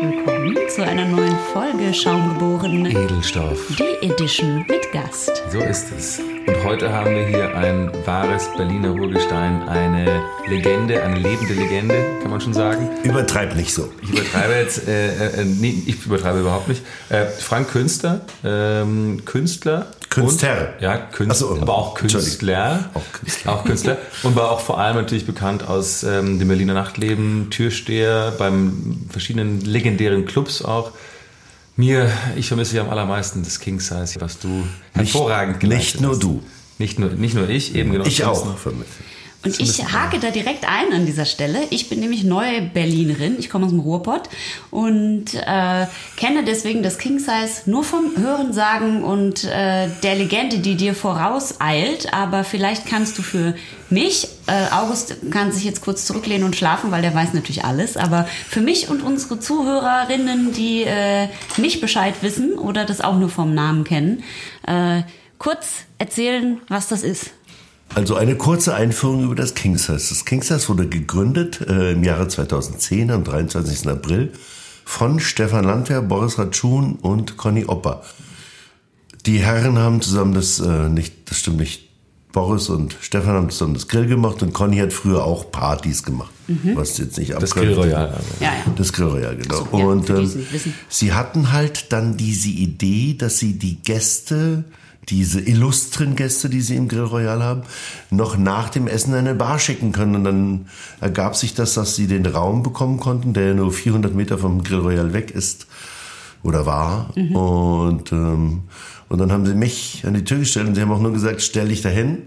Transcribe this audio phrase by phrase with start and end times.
[0.00, 3.58] willkommen zu einer neuen Folge Schaumgeboren Edelstoff.
[3.76, 5.42] Die Edition mit Gast.
[5.50, 6.20] So ist es.
[6.46, 12.30] Und heute haben wir hier ein wahres Berliner Urgestein, eine Legende, eine lebende Legende, kann
[12.30, 12.88] man schon sagen.
[13.02, 13.92] Übertreib nicht so.
[14.00, 16.82] Ich übertreibe jetzt, äh, äh, nee, ich übertreibe überhaupt nicht.
[17.10, 19.88] Äh, Frank Künstler, ähm, Künstler.
[20.10, 20.74] Künstler.
[20.74, 22.90] Und, ja, Künstler, so, aber auch Künstler.
[22.94, 23.52] Auch Künstler.
[23.52, 23.96] Auch Künstler.
[24.24, 29.60] Und war auch vor allem natürlich bekannt aus ähm, dem Berliner Nachtleben, Türsteher, beim verschiedenen
[29.60, 30.90] legendären Clubs auch.
[31.76, 36.10] Mir, ich vermisse ja am allermeisten das King Size, was du hervorragend nicht geleistet nur
[36.12, 36.22] hast.
[36.22, 36.42] du.
[36.78, 38.04] Nicht nur, nicht nur ich, eben genau.
[38.04, 38.56] Ich auch.
[38.58, 38.90] vermisse.
[39.42, 41.60] Und ich hake da direkt ein an dieser Stelle.
[41.70, 43.36] Ich bin nämlich neue Berlinerin.
[43.38, 44.28] Ich komme aus dem Ruhrpott
[44.70, 45.86] und äh,
[46.16, 52.12] kenne deswegen das King Size nur vom Hörensagen und äh, der Legende, die dir vorauseilt.
[52.12, 53.54] Aber vielleicht kannst du für
[53.88, 57.96] mich, äh, August kann sich jetzt kurz zurücklehnen und schlafen, weil der weiß natürlich alles.
[57.96, 63.30] Aber für mich und unsere Zuhörerinnen, die äh, nicht Bescheid wissen oder das auch nur
[63.30, 64.22] vom Namen kennen,
[64.66, 65.02] äh,
[65.38, 67.30] kurz erzählen, was das ist.
[67.94, 69.94] Also eine kurze Einführung über das King Size.
[69.94, 73.88] Das King Size wurde gegründet äh, im Jahre 2010 am 23.
[73.88, 74.32] April
[74.84, 78.02] von Stefan Landwehr, Boris Ratschun und Conny Opper.
[79.26, 81.88] Die Herren haben zusammen das, äh, nicht, das stimmt nicht,
[82.32, 86.30] Boris und Stefan haben zusammen das Grill gemacht und Conny hat früher auch Partys gemacht.
[86.74, 87.54] Was jetzt nicht Das abgrenzt.
[87.54, 88.20] Grill Royal.
[88.40, 88.52] Ja, ja.
[88.76, 89.66] Das Grill Royal, genau.
[89.70, 90.46] So, ja, und ähm,
[90.88, 94.64] sie hatten halt dann diese Idee, dass sie die Gäste,
[95.08, 97.62] diese illustren Gäste, die sie im Grill Royal haben,
[98.10, 100.14] noch nach dem Essen in eine Bar schicken können.
[100.14, 100.66] Und dann
[101.00, 104.80] ergab sich das, dass sie den Raum bekommen konnten, der nur 400 Meter vom Grill
[104.80, 105.66] Royal weg ist
[106.42, 107.10] oder war.
[107.16, 107.36] Mhm.
[107.36, 108.62] Und, ähm,
[109.08, 111.42] und dann haben sie mich an die Tür gestellt und sie haben auch nur gesagt,
[111.42, 112.18] stell dich dahin,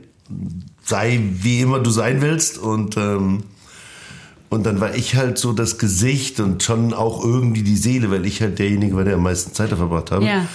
[0.84, 3.44] sei wie immer du sein willst und ähm,
[4.54, 8.24] und dann war ich halt so das Gesicht und schon auch irgendwie die Seele, weil
[8.28, 10.26] ich halt derjenige war, der am meisten Zeit da verbracht habe.
[10.26, 10.46] Ja.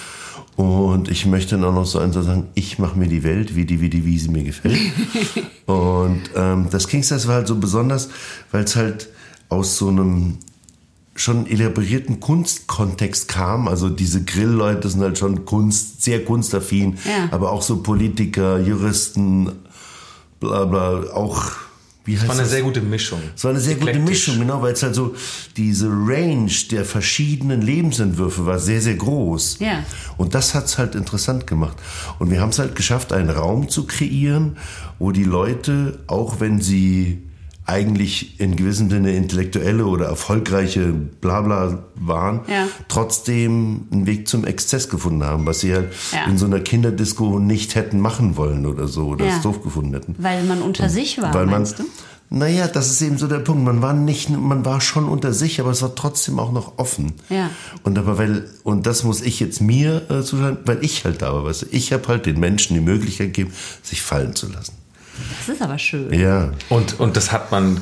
[0.59, 3.65] Und ich möchte dann auch noch so eins sagen, ich mache mir die Welt, wie
[3.65, 4.77] die, wie die, wie sie mir gefällt.
[5.67, 8.09] und ähm, das Kingstars war halt so besonders,
[8.51, 9.09] weil es halt
[9.51, 10.39] aus so einem
[11.15, 13.69] schon elaborierten Kunstkontext kam.
[13.69, 17.29] Also diese Grillleute sind halt schon Kunst, sehr kunstaffin, Ja.
[17.31, 19.53] aber auch so Politiker, Juristen,
[20.41, 21.53] bla bla, auch
[22.09, 22.51] wie heißt War eine das?
[22.53, 23.21] sehr gute Mischung.
[23.37, 24.29] Es war eine sehr gute Eklektisch.
[24.29, 25.15] Mischung, genau, weil es halt so,
[25.59, 29.59] diese Range der verschiedenen Lebensentwürfe war sehr, sehr groß.
[29.61, 29.85] Ja.
[30.17, 31.77] Und das hat's halt interessant gemacht.
[32.19, 34.57] Und wir haben es halt geschafft, einen Raum zu kreieren,
[34.99, 37.28] wo die Leute, auch wenn sie
[37.69, 42.67] eigentlich in gewissem Sinne intellektuelle oder erfolgreiche Blabla waren, Ja.
[42.89, 46.25] trotzdem einen Weg zum Exzess gefunden haben, was sie halt Ja.
[46.31, 49.37] in so einer Kinderdisco nicht hätten machen wollen oder so, oder Ja.
[49.37, 50.15] es doof gefunden hätten.
[50.19, 51.85] Weil man unter sich war, Weil man, meinst du?
[52.31, 53.65] Naja, das ist eben so der Punkt.
[53.65, 57.15] Man war nicht, man war schon unter sich, aber es war trotzdem auch noch offen.
[57.31, 57.49] Ja.
[57.85, 61.33] Und aber weil, und das muss ich jetzt mir äh, zuschreiben, weil ich halt da
[61.33, 63.53] war, weißt du, ich habe halt den Menschen die Möglichkeit gegeben,
[63.83, 64.73] sich fallen zu lassen.
[65.47, 66.13] Das ist aber schön.
[66.13, 66.51] Ja.
[66.69, 67.81] Und, und das hat man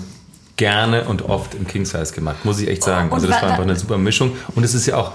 [0.57, 3.09] gerne und oft im King Size gemacht, muss ich echt sagen.
[3.09, 4.33] Und Also das wa- war einfach eine super Mischung.
[4.55, 5.13] Und es ist ja auch,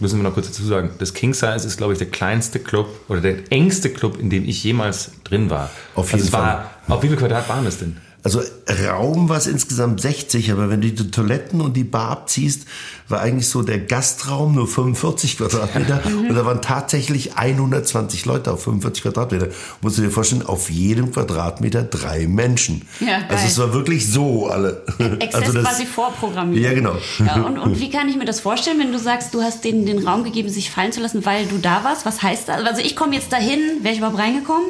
[0.00, 2.88] müssen wir noch kurz dazu sagen, das King Size ist, glaube ich, der kleinste Club
[3.08, 5.70] oder der engste Club, in dem ich jemals drin war.
[5.94, 7.96] Auf also jeden es war, Auf wie viel Quadrat waren es denn?
[8.24, 8.40] Also
[8.88, 12.66] Raum war es insgesamt 60, aber wenn du die Toiletten und die Bar abziehst,
[13.08, 16.28] war eigentlich so der Gastraum nur 45 Quadratmeter Mhm.
[16.28, 19.48] und da waren tatsächlich 120 Leute auf 45 Quadratmeter.
[19.80, 22.82] Musst du dir vorstellen, auf jedem Quadratmeter drei Menschen.
[23.00, 23.26] Ja, geil.
[23.30, 24.82] also es war wirklich so alle.
[25.18, 26.62] Exzess also das- quasi vorprogrammiert.
[26.64, 26.94] Ja, genau.
[27.18, 29.84] Ja, und, und wie kann ich mir das vorstellen, wenn du sagst, du hast denen
[29.84, 32.06] den Raum gegeben, sich fallen zu lassen, weil du da warst?
[32.06, 32.64] Was heißt das?
[32.64, 34.66] Also ich komme jetzt dahin, wäre ich überhaupt reingekommen?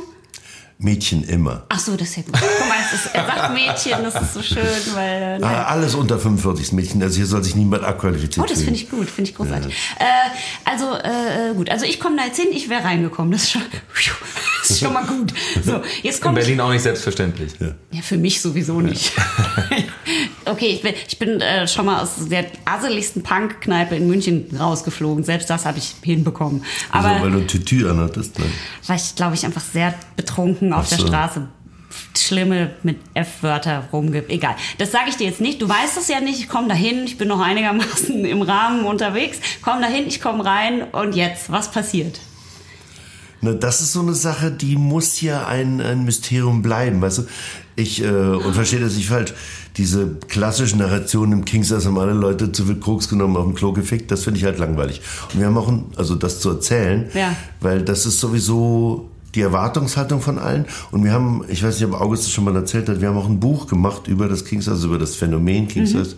[0.78, 1.64] Mädchen immer.
[1.68, 2.32] Ach so, das ist ja gut.
[2.34, 5.40] Guck mal, es ist, er sagt Mädchen, das ist so schön, weil...
[5.40, 8.58] äh, Ah, alles unter 45 ist Mädchen, also hier soll sich niemand abqualifiziert Oh, das
[8.62, 9.72] finde ich gut, finde ich großartig.
[9.98, 10.04] Äh,
[10.68, 13.30] also äh, gut, also ich komme da jetzt hin, ich wäre reingekommen.
[13.32, 13.62] Das ist schon,
[14.62, 15.32] das ist schon mal gut.
[15.64, 16.46] So, jetzt In komme ich.
[16.46, 17.52] Berlin auch nicht selbstverständlich.
[17.60, 19.12] Ja, für mich sowieso nicht.
[20.52, 25.24] okay, ich bin, ich bin äh, schon mal aus der asseligsten Punk-Kneipe in München rausgeflogen.
[25.24, 26.64] Selbst das habe ich hinbekommen.
[26.90, 28.38] Also, Aber weil du ein Tütü anhattest.
[28.38, 28.44] Ne?
[28.86, 31.06] war ich, glaube ich, einfach sehr betrunken auf Ach der so.
[31.06, 31.48] Straße
[32.16, 34.30] schlimme mit F-Wörter rumgibt.
[34.30, 34.56] Egal.
[34.78, 35.60] Das sage ich dir jetzt nicht.
[35.60, 36.40] Du weißt es ja nicht.
[36.40, 37.04] Ich komme dahin.
[37.04, 39.38] Ich bin noch einigermaßen im Rahmen unterwegs.
[39.62, 40.82] Komm dahin, ich komme rein.
[40.82, 42.20] Und jetzt, was passiert?
[43.44, 47.22] Na, das ist so eine Sache, die muss ja ein, ein Mysterium bleiben, weißt du?
[47.74, 49.34] Ich, äh, und verstehe das nicht falsch,
[49.76, 53.72] diese klassischen Narrationen im Kingsters haben alle Leute zu viel Koks genommen, auf dem Klo
[53.72, 55.00] gefickt, das finde ich halt langweilig.
[55.32, 57.34] Und wir haben auch, ein, also das zu erzählen, Ja.
[57.60, 60.66] weil das ist sowieso die Erwartungshaltung von allen.
[60.90, 63.16] Und wir haben, ich weiß nicht, ob August das schon mal erzählt hat, wir haben
[63.16, 66.14] auch ein Buch gemacht über das King Size, also über das Phänomen King Size.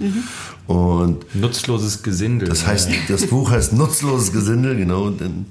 [0.66, 2.48] Und Nutzloses Gesindel.
[2.48, 5.04] das heißt, das Buch heißt Nutzloses Gesindel, genau.
[5.04, 5.46] Und den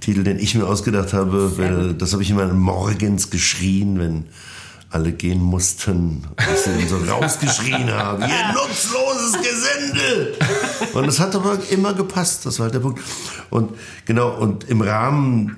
[0.00, 4.24] Titel, den ich mir ausgedacht habe, weil, das habe ich immer morgens geschrien, wenn
[4.90, 10.34] alle gehen mussten, dass sie so rausgeschrien haben, ihr nutzloses Gesindel!
[10.94, 13.00] Und das hat aber immer gepasst, das war halt der Punkt.
[13.50, 13.72] Und
[14.06, 15.56] genau, und im Rahmen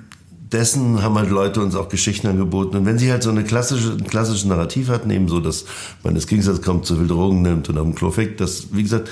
[0.51, 2.75] dessen haben halt Leute uns auch Geschichten angeboten.
[2.75, 5.65] Und wenn sie halt so eine klassische, ein klassisches Narrativ hatten, eben so, dass
[6.03, 9.09] man das Gegensatz kommt, zu viel Drogen nimmt und am Klo fickt, das, wie gesagt,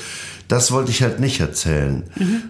[0.50, 2.04] das wollte ich halt nicht erzählen,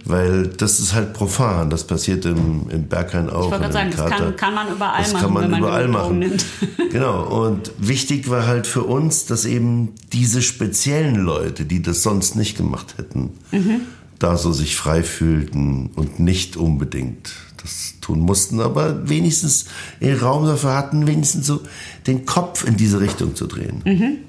[0.05, 1.69] weil das ist halt profan.
[1.69, 3.45] Das passiert im, im Berghain auch.
[3.45, 5.87] Ich wollte gerade sagen, das kann, kann man überall Das machen, kann man man überall
[5.87, 6.19] machen.
[6.19, 6.45] nimmt.
[6.91, 7.45] Genau.
[7.45, 12.57] Und wichtig war halt für uns, dass eben diese speziellen Leute, die das sonst nicht
[12.57, 13.81] gemacht hätten, Mhm.
[14.17, 17.31] da so sich frei fühlten und nicht unbedingt
[17.61, 19.65] das tun mussten, aber wenigstens
[20.01, 21.59] den Raum dafür hatten, wenigstens so
[22.07, 23.81] den Kopf in diese Richtung zu drehen.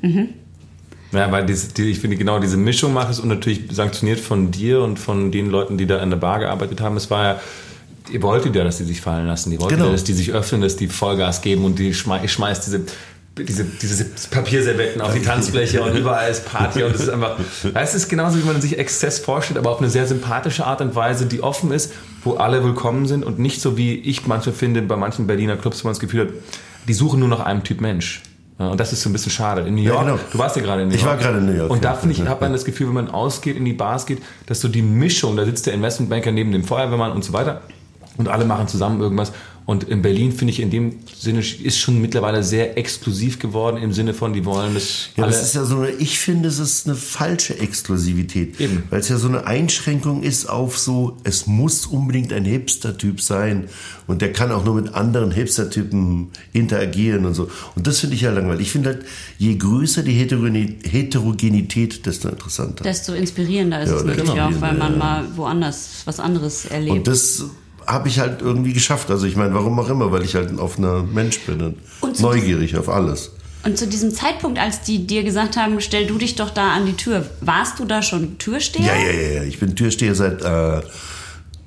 [0.02, 0.28] Mhm.
[1.12, 4.50] Ja, weil diese, die, ich finde genau diese Mischung macht es und natürlich sanktioniert von
[4.50, 6.96] dir und von den Leuten, die da in der Bar gearbeitet haben.
[6.96, 7.40] Es war ja,
[8.12, 9.50] ihr wolltet ja, dass die sich fallen lassen.
[9.52, 9.88] Ihr wolltet Genau.
[9.88, 12.82] ja, dass die sich öffnen, dass die Vollgas geben und die schmei schmeißt diese,
[13.36, 17.38] diese, diese Papierservetten auf die Tanzfläche und überall ist Party und es ist einfach,
[17.74, 20.94] es ist genauso, wie man sich Exzess vorstellt, aber auf eine sehr sympathische Art und
[20.94, 21.92] Weise, die offen ist,
[22.22, 25.82] wo alle willkommen sind und nicht so wie ich manchmal finde, bei manchen Berliner Clubs,
[25.82, 26.28] wo man das Gefühl hat,
[26.86, 28.22] die suchen nur nach einem Typ Mensch.
[28.60, 29.62] Ja, und das ist so ein bisschen schade.
[29.62, 30.18] In New Ja, York, genau.
[30.32, 31.12] du warst ja gerade in New Ich York.
[31.14, 31.96] war gerade in New York, Und da ja.
[31.96, 34.68] finde ich, hat man das Gefühl, wenn man ausgeht, in die Bars geht, dass so
[34.68, 37.62] die Mischung, da sitzt der Investmentbanker neben dem Feuerwehrmann und so weiter
[38.18, 39.32] und alle machen zusammen irgendwas.
[39.66, 43.92] Und in Berlin finde ich in dem Sinne ist schon mittlerweile sehr exklusiv geworden im
[43.92, 45.32] Sinne von, die wollen das Ja, alle.
[45.32, 48.60] das ist ja so eine, ich finde, es ist eine falsche Exklusivität.
[48.60, 48.82] Eben.
[48.90, 53.68] Weil es ja so eine Einschränkung ist auf so, es muss unbedingt ein Hipster-Typ sein
[54.08, 57.48] und der kann auch nur mit anderen Hipster-Typen interagieren und so.
[57.76, 58.62] Und das finde ich ja langweilig.
[58.66, 59.04] Ich finde halt,
[59.38, 62.82] je größer die Heterogeni- Heterogenität, desto interessanter.
[62.82, 64.98] Desto inspirierender ist Ja, es natürlich auch, weil man ja.
[64.98, 66.96] mal woanders was anderes erlebt.
[66.96, 67.44] und das
[67.86, 69.10] habe ich halt irgendwie geschafft.
[69.10, 72.76] Also ich meine, warum auch immer, weil ich halt ein offener Mensch bin und, neugierig
[72.76, 73.32] auf alles.
[73.62, 76.86] Und zu diesem Zeitpunkt, als die dir gesagt haben, stell du dich doch da an
[76.86, 78.86] die Tür, warst du da schon Türsteher?
[78.86, 79.42] Ja, ja, ja, ja.
[79.42, 80.80] Ich bin Türsteher seit äh,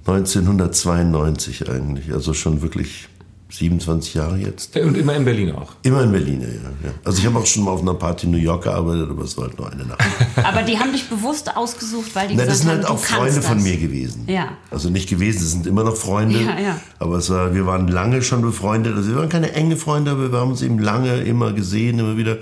[0.07, 2.11] 1992 eigentlich.
[2.11, 3.07] Also schon wirklich
[3.53, 4.75] 27 Jahre jetzt.
[4.75, 5.73] und immer in Berlin auch.
[5.83, 6.47] Immer in Berlin, ja.
[6.87, 6.93] ja.
[7.03, 9.37] Also ich habe auch schon mal auf einer Party in New York gearbeitet, aber es
[9.37, 10.03] war halt nur eine Nacht.
[10.43, 13.35] Aber die haben dich bewusst ausgesucht, weil die Na, gesagt das sind halt auch Freunde
[13.35, 13.45] das.
[13.45, 14.23] von mir gewesen.
[14.27, 14.57] Ja.
[14.71, 16.39] Also nicht gewesen, es sind immer noch Freunde.
[16.41, 16.79] Ja, ja.
[16.99, 18.95] Aber es war, wir waren lange schon befreundet.
[18.95, 22.17] Also wir waren keine enge Freunde, aber wir haben uns eben lange immer gesehen, immer
[22.17, 22.37] wieder.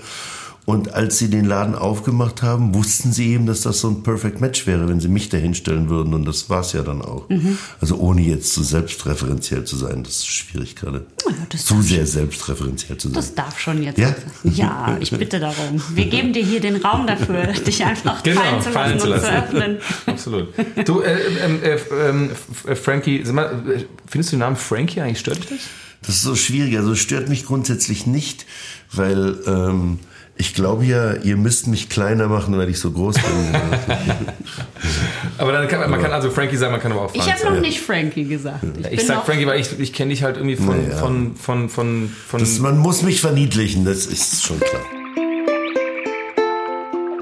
[0.65, 4.41] Und als sie den Laden aufgemacht haben, wussten sie eben, dass das so ein Perfect
[4.41, 6.13] Match wäre, wenn sie mich dahinstellen würden.
[6.13, 7.27] Und das war es ja dann auch.
[7.29, 7.57] Mhm.
[7.81, 11.05] Also ohne jetzt zu selbstreferenziell zu sein, das ist schwierig gerade.
[11.27, 13.15] ja, das zu darf sehr selbstreferenziell zu sein.
[13.15, 13.97] Das darf schon jetzt.
[13.97, 14.15] Ja?
[14.43, 15.81] Ja, ich bitte darum.
[15.95, 19.11] Wir geben dir hier den Raum dafür, dich einfach Genau, fallen zu lassen fallen zu
[19.11, 19.35] und zu lassen.
[19.35, 19.77] öffnen.
[20.05, 20.47] Absolut.
[20.85, 22.29] Du, äh, ähm, äh, ähm,
[22.67, 25.59] äh, Frankie, sag mal, äh, findest du den Namen Frankie eigentlich stört dich das?
[26.03, 26.77] Das ist so schwierig.
[26.77, 28.45] Also es stört mich grundsätzlich nicht,
[28.91, 29.99] weil ähm,
[30.41, 33.23] ich glaube ja, ihr müsst mich kleiner machen, weil ich so groß bin.
[35.37, 37.31] Aber dann kann man, man kann also Frankie sagen, man kann aber auch Frank Ich
[37.31, 37.55] habe sagen.
[37.55, 38.63] noch nicht Frankie gesagt.
[38.79, 40.97] Ich, Ich sag Frankie, weil ich, ich kenne dich halt irgendwie von, Naja.
[40.97, 44.81] von, von, von, von, Das, man muss mich verniedlichen, das ist schon klar.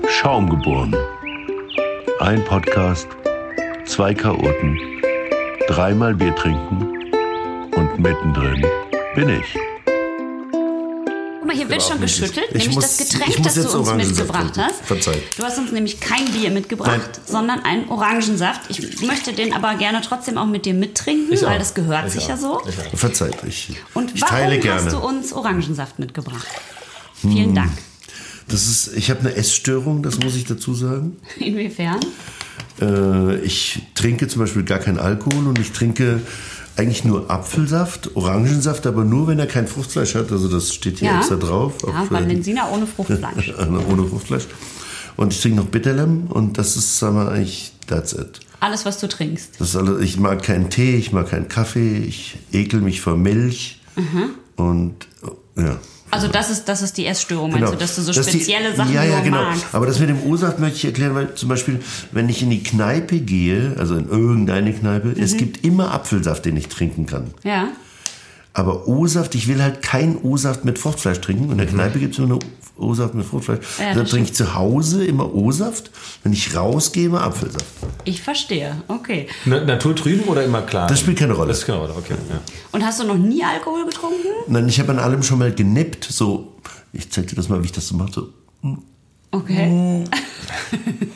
[0.10, 0.96] Schaum geboren.
[2.22, 3.08] Ein Podcast,
[3.86, 4.78] zwei Chaoten,
[5.68, 6.88] dreimal Bier trinken
[7.76, 8.66] und mittendrin
[9.16, 9.58] bin ich.
[11.50, 14.54] Guck mal, hier wird schon geschüttelt, Ich nämlich muss- das Getränk, das du uns mitgebracht
[14.56, 14.86] hast.
[14.86, 15.24] Verzeiht.
[15.36, 17.22] Du hast uns nämlich kein Bier mitgebracht, Nein.
[17.26, 18.70] sondern einen Orangensaft.
[18.70, 21.50] Ich möchte den aber gerne trotzdem auch mit dir mittrinken, Ich auch.
[21.50, 22.30] weil das gehört Ich sich auch.
[22.30, 22.62] ja so.
[22.70, 22.98] Ich auch.
[23.00, 24.92] Verzeiht, ich, Und ich warum teile hast gerne.
[24.92, 26.46] du uns Orangensaft mitgebracht?
[27.22, 27.32] Hm.
[27.32, 27.72] Vielen Dank.
[28.48, 31.18] Das ist, ich habe eine Essstörung, das muss ich dazu sagen.
[31.40, 32.00] Inwiefern?
[32.80, 36.22] Äh, ich trinke zum Beispiel gar keinen Alkohol und ich trinke
[36.80, 40.32] eigentlich nur Apfelsaft, Orangensaft, aber nur, wenn er kein Fruchtfleisch hat.
[40.32, 41.20] Also das steht hier Ja.
[41.20, 41.74] extra drauf.
[41.86, 43.54] Ja, äh, Valensina ohne Fruchtfleisch.
[43.90, 44.48] ohne Fruchtfleisch.
[45.18, 48.40] Und ich trinke noch Bitterlem und das ist, sagen wir, eigentlich, that's it.
[48.62, 49.60] Alles, was du trinkst.
[49.60, 53.18] Das ist alles, ich mag keinen Tee, ich mag keinen Kaffee, ich ekel mich vor
[53.18, 54.30] Milch Mhm.
[54.56, 54.96] und
[55.58, 55.78] ja.
[56.12, 58.76] Also das ist, das ist die Essstörung, meinst du, dass du so Dass die- spezielle
[58.76, 59.44] Sachen ja, ja, genau.
[59.44, 59.66] magst?
[59.74, 61.80] Aber das mit dem O-Saft möchte ich erklären, weil zum Beispiel,
[62.12, 65.38] wenn ich in die Kneipe gehe, also in irgendeine Kneipe, es Mhm.
[65.38, 67.28] gibt immer Apfelsaft, den ich trinken kann.
[67.44, 67.70] Ja.
[68.60, 71.50] Aber O-Saft, ich will halt keinen O-Saft mit Fruchtfleisch trinken.
[71.50, 72.40] In der Kneipe gibt es nur
[72.76, 73.60] O-Saft mit Fruchtfleisch.
[73.80, 75.92] Ja, Dann trinke ich zu Hause immer O-Saft.
[76.24, 77.64] Wenn ich rausgehe, immer Apfelsaft.
[78.04, 79.28] Ich verstehe, okay.
[79.46, 80.88] Na, naturtrüben oder immer klar?
[80.88, 81.48] Das spielt keine Rolle.
[81.54, 82.16] Das spielt keine Rolle, okay.
[82.30, 82.42] Ja.
[82.74, 84.28] Und hast du noch nie Alkohol getrunken?
[84.50, 86.04] Nein, ich habe an allem schon mal genippt.
[86.04, 86.58] So,
[86.92, 88.12] ich zeig dir das mal, wie ich das so mache.
[88.12, 88.34] So.
[89.32, 90.04] Okay.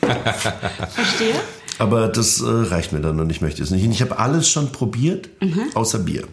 [0.94, 1.34] Verstehe.
[1.78, 3.84] Aber das äh, reicht mir dann und ich möchte es nicht.
[3.84, 5.28] Und ich habe alles schon probiert,
[5.74, 6.24] außer Bier.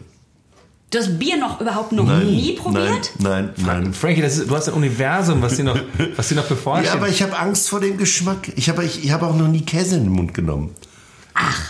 [0.91, 3.11] Du hast Bier noch überhaupt noch nie probiert?
[3.19, 3.93] Nein, nein, nein.
[3.93, 5.79] Frankie, das ist, du hast ein Universum, was dir noch,
[6.17, 6.87] was dir noch bevorsteht.
[6.87, 8.51] Ja, aber ich habe Angst vor dem Geschmack.
[8.57, 10.75] Ich habe ich, ich hab auch noch nie Käse in den Mund genommen.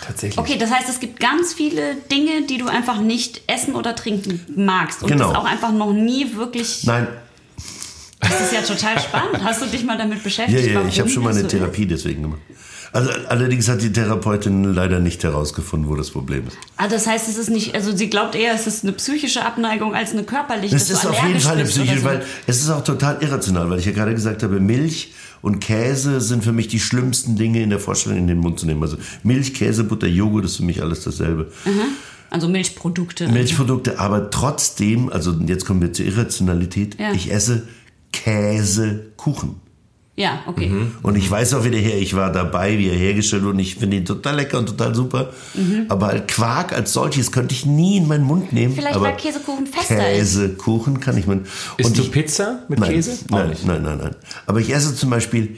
[0.04, 0.40] Tatsächlich.
[0.40, 4.42] Okay, das heißt, es gibt ganz viele Dinge, die du einfach nicht essen oder trinken
[4.56, 5.04] magst.
[5.04, 5.28] Und Genau.
[5.30, 6.84] das auch einfach noch nie wirklich.
[6.86, 7.08] Nein,
[8.22, 9.44] Das ist ja total spannend.
[9.44, 10.72] Hast du dich mal damit ja, beschäftigt?
[10.74, 12.40] ja, ich habe schon mal eine Therapie deswegen gemacht.
[12.94, 16.58] Also allerdings hat die Therapeutin leider nicht herausgefunden, wo das Problem ist.
[16.76, 17.74] Ah, das heißt, es ist nicht.
[17.74, 20.76] Also, sie glaubt eher, es ist eine psychische Abneigung als eine körperliche.
[20.76, 22.04] Es ist auf jeden Fall eine Psyche, so.
[22.04, 26.20] weil es ist auch total irrational, weil ich ja gerade gesagt habe, Milch und Käse
[26.20, 28.84] sind für mich die schlimmsten Dinge in der Vorstellung in den Mund zu nehmen.
[28.84, 31.50] Also Milch, Käse, Butter, Joghurt ist für mich alles dasselbe.
[32.30, 33.28] Also Milchprodukte.
[33.30, 37.14] Milchprodukte, aber trotzdem, also jetzt kommen wir zur Irrationalität, Ja.
[37.14, 37.64] ich esse
[38.12, 39.62] Käsekuchen.
[40.18, 40.68] Ja, okay.
[40.68, 40.96] Mhm.
[41.02, 43.76] Und ich weiß auch wieder her, ich war dabei, wie er hergestellt wurde und ich
[43.76, 45.32] finde ihn total lecker und total super.
[45.54, 45.86] Mhm.
[45.88, 48.76] Aber halt Quark als solches könnte ich nie in meinen Mund nehmen.
[48.76, 50.36] Vielleicht, aber weil Käsekuchen fester ist.
[50.36, 51.42] Käsekuchen kann ich mir.
[51.82, 53.18] Und du ich, Pizza mit nein, Käse?
[53.30, 54.16] Nein, nein, nein, nein.
[54.46, 55.56] Aber ich esse zum Beispiel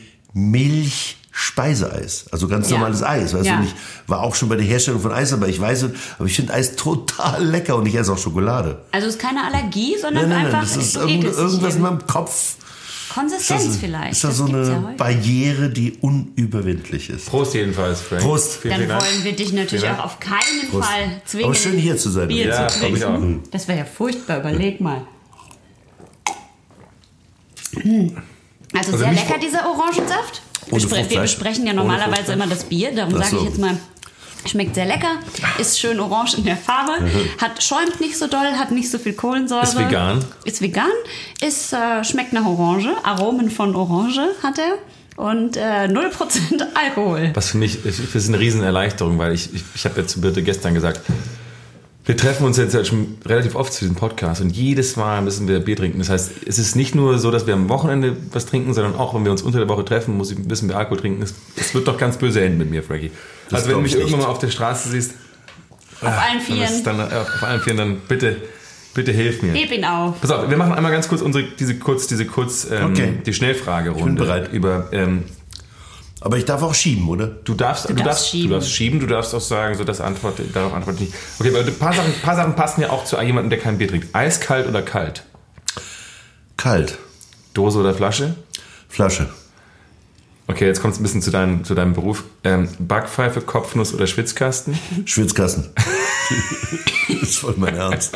[1.34, 2.78] Milchspeiseeis, also ganz Ja.
[2.78, 3.34] normales Eis.
[3.34, 3.56] Weißt Ja.
[3.56, 3.74] du, und ich
[4.08, 5.86] war auch schon bei der Herstellung von Eis, aber ich weiß,
[6.20, 8.82] aber ich finde Eis total lecker und ich esse auch Schokolade.
[8.92, 10.62] Also, es ist keine Allergie, sondern Nein, nein, nein, einfach.
[10.76, 12.56] das ist irgend, irgendwas in meinem Kopf.
[13.14, 14.12] Konsistenz das, vielleicht.
[14.14, 14.94] Ist das so gibt's eine ja.
[14.98, 17.28] Barriere, die unüberwindlich ist?
[17.28, 18.24] Prost jedenfalls, Frank.
[18.24, 18.54] Prost.
[18.54, 20.88] Vielen, Dann vielen wollen wir dich natürlich auch auf keinen Prost.
[20.88, 21.46] Fall zwingen.
[21.46, 22.28] Aber schön hier zu sein.
[22.28, 23.04] Bier Ja, zu trinken.
[23.44, 23.50] auch.
[23.52, 25.02] Das wäre ja furchtbar, überleg mal.
[27.82, 28.18] Hm.
[28.74, 30.42] Also, Also sehr lecker, dieser Orangensaft.
[30.66, 31.22] Wir, Ohne wir Fruchtfleisch.
[31.22, 33.46] besprechen ja normalerweise immer das Bier, darum sage ich so.
[33.46, 33.78] jetzt mal,
[34.46, 35.12] schmeckt sehr lecker,
[35.60, 36.92] ist schön orange in der Farbe,
[37.40, 39.64] hat schäumt nicht so doll, hat nicht so viel Kohlensäure.
[39.64, 40.24] Ist vegan.
[40.46, 40.90] Ist vegan,
[41.42, 44.78] ist, äh, schmeckt nach Orange, Aromen von Orange hat er
[45.16, 47.32] und äh, 0% Alkohol.
[47.36, 50.20] Was für mich, ich- das ist eine Riesenerleichterung, weil ich, ich, ich habe ja zu
[50.20, 51.00] Birte gestern gesagt,
[52.06, 55.60] wir treffen uns jetzt schon relativ oft zu diesem Podcast und jedes Mal müssen wir
[55.60, 56.00] Bier trinken.
[56.00, 59.14] Das heißt, es ist nicht nur so, dass wir am Wochenende was trinken, sondern auch,
[59.16, 61.22] wenn wir uns unter der Woche treffen, muss ich, müssen wir Alkohol trinken.
[61.24, 63.12] Es, es wird doch ganz böse enden mit mir, Frankie.
[63.50, 65.12] Das also wenn du mich ich irgendwann mal auf der Straße siehst,
[66.02, 66.84] Auf allen dann ist Vieren.
[66.84, 68.36] dann, äh, auf allen Vieren, dann bitte,
[68.94, 69.54] bitte hilf mir.
[69.54, 70.20] Heb ihn auf.
[70.20, 73.14] Pass auf, wir machen einmal ganz kurz unsere, diese kurz, diese kurz, ähm, Okay.
[73.26, 74.00] die Schnellfragerunde.
[74.02, 74.52] Ich bin bereit.
[74.52, 75.24] Über, ähm,
[76.24, 77.28] Aber ich darf auch schieben, oder?
[77.28, 78.50] Du darfst, du, darfst darfst, schieben.
[78.50, 81.20] du darfst schieben, du darfst auch sagen, so das antworte, darauf antworte ich nicht.
[81.38, 83.90] Okay, aber ein paar Sachen, paar Sachen passen ja auch zu jemandem, der kein Bier
[83.90, 84.16] trinkt.
[84.16, 85.26] Eiskalt oder kalt?
[86.56, 86.98] Kalt.
[87.54, 88.36] Dose oder Flasche?
[88.88, 89.28] Flasche.
[90.48, 92.24] Okay, jetzt kommt es ein bisschen zu, deinem zu deinem Beruf.
[92.46, 94.80] Ähm, Backpfeife, Kopfnuss oder Schwitzkasten?
[95.04, 95.72] Schwitzkassen.
[97.10, 98.16] das ist voll mein Ernst.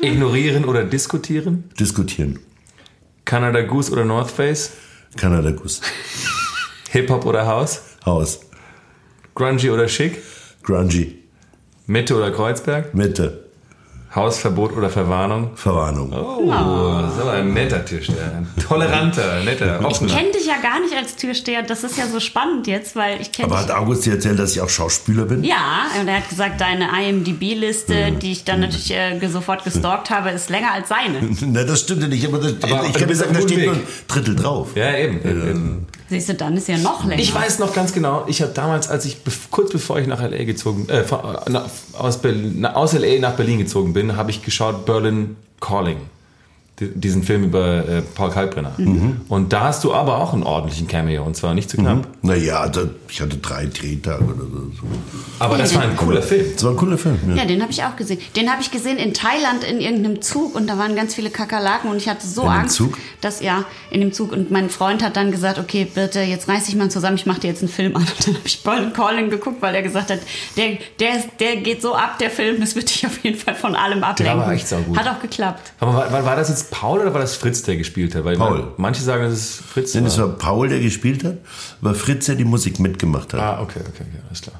[0.00, 1.70] Ignorieren oder diskutieren?
[1.78, 2.40] Diskutieren.
[3.24, 4.72] Canada Goose oder North Face?
[5.16, 5.80] Kanada Guss.
[6.90, 7.82] Hip-Hop oder House?
[8.04, 8.40] Haus.
[9.34, 10.22] Grungy oder Schick?
[10.62, 11.18] Grungy.
[11.86, 12.94] Mitte oder Kreuzberg?
[12.94, 13.47] Mitte.
[14.18, 15.50] Hausverbot oder Verwarnung?
[15.54, 16.12] Verwarnung.
[16.12, 16.50] Oh,
[17.02, 18.32] das ist aber ein netter Türsteher.
[18.36, 20.14] Ein toleranter, netter, Ich offener.
[20.14, 21.62] kenne dich ja gar nicht als Türsteher.
[21.62, 24.52] Das ist ja so spannend jetzt, weil ich kenne Aber hat August dir erzählt, dass
[24.52, 25.44] ich auch Schauspieler bin?
[25.44, 30.30] Ja, und er hat gesagt, deine IMDb-Liste, die ich dann natürlich äh, sofort gestalkt habe,
[30.30, 31.20] ist länger als seine.
[31.40, 32.26] Na, das stimmt ja nicht.
[32.26, 34.68] Aber, das, Aber ich kann sagen, auf da steht nur ein Drittel drauf.
[34.74, 35.20] Ja, eben.
[35.22, 35.86] eben.
[36.08, 37.20] Siehst du, dann ist ja noch länger.
[37.20, 39.18] Ich weiß noch ganz genau, ich habe damals, als ich
[39.50, 41.04] kurz bevor ich nach LA gezogen, äh,
[41.48, 46.00] na, aus, Berlin, aus LA nach Berlin gezogen bin, habe ich geschaut Berlin Calling.
[46.80, 48.72] Die- Diesen Film über äh, Paul Kalkbrenner.
[49.28, 52.06] Und da hast du aber auch einen ordentlichen Cameo und zwar nicht zu knapp.
[52.22, 54.86] Naja, da, ich hatte drei Drehtage oder so.
[55.40, 56.46] Aber das war ein cooler Film.
[56.54, 57.18] Das war ein cooler Film.
[57.28, 57.34] Ja.
[57.36, 58.18] Ja, den habe ich auch gesehen.
[58.36, 61.90] Den habe ich gesehen in Thailand in irgendeinem Zug und da waren ganz viele Kakerlaken
[61.90, 62.96] und ich hatte so In dem Angst, Zug?
[63.20, 66.64] dass ja in dem Zug und mein Freund hat dann gesagt, okay, bitte jetzt reiß
[66.66, 68.02] dich mal zusammen, ich mache dir jetzt einen Film an.
[68.02, 70.20] Und dann habe ich Bolin Calling geguckt, weil er gesagt hat,
[70.56, 73.74] der, der, der geht so ab, der Film, das wird dich auf jeden Fall von
[73.74, 74.40] allem ablenken.
[74.40, 74.96] aber echt saugut.
[74.98, 75.72] Hat auch geklappt.
[75.80, 78.24] Aber war, war, war das jetzt Paul oder war das Fritz, der gespielt hat?
[78.24, 78.58] Weil Paul.
[78.58, 79.92] man- manche sagen, das ist Fritz.
[79.92, 81.38] Denn es war- Paul, der gespielt hat,
[81.80, 83.40] aber Fritz, der die Musik mitgemacht hat.
[83.40, 84.56] ah, okay, okay, okay, alles klar.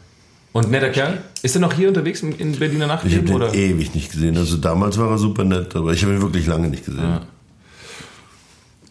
[0.52, 1.22] Und netter Kerl?
[1.42, 3.54] Ist er noch hier unterwegs in, in Berliner ich habe Oder?
[3.54, 4.36] ewig nicht gesehen.
[4.36, 7.20] Also damals war er super nett, aber ich habe ihn wirklich lange nicht gesehen.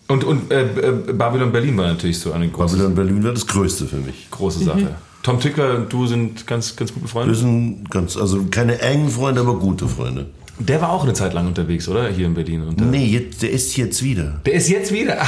[0.08, 3.46] Und, und äh, äh, Babylon Berlin war natürlich so eine große, Babylon Berlin war das
[3.46, 4.28] Größte für mich.
[4.32, 4.96] große Sache.
[5.24, 7.36] Tom Tücker und du sind ganz, ganz gut Wir befreundet.
[7.36, 10.28] sind ganz, also keine engen Freunde, aber gute Freunde.
[10.60, 12.10] Der war auch eine Zeit lang unterwegs, oder?
[12.10, 12.64] Hier in Berlin.
[12.64, 14.40] Und, Nee, jetzt, der ist jetzt wieder.
[14.46, 15.18] Der ist jetzt wieder.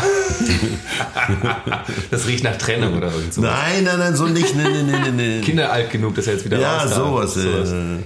[2.11, 3.41] das riecht nach Trennung oder irgend so.
[3.41, 4.55] Nein, nein, nein, so nicht.
[4.55, 5.41] Nee, nee, nee, nee.
[5.41, 7.41] Kinder alt genug, dass er jetzt wieder Ja, sowas, äh,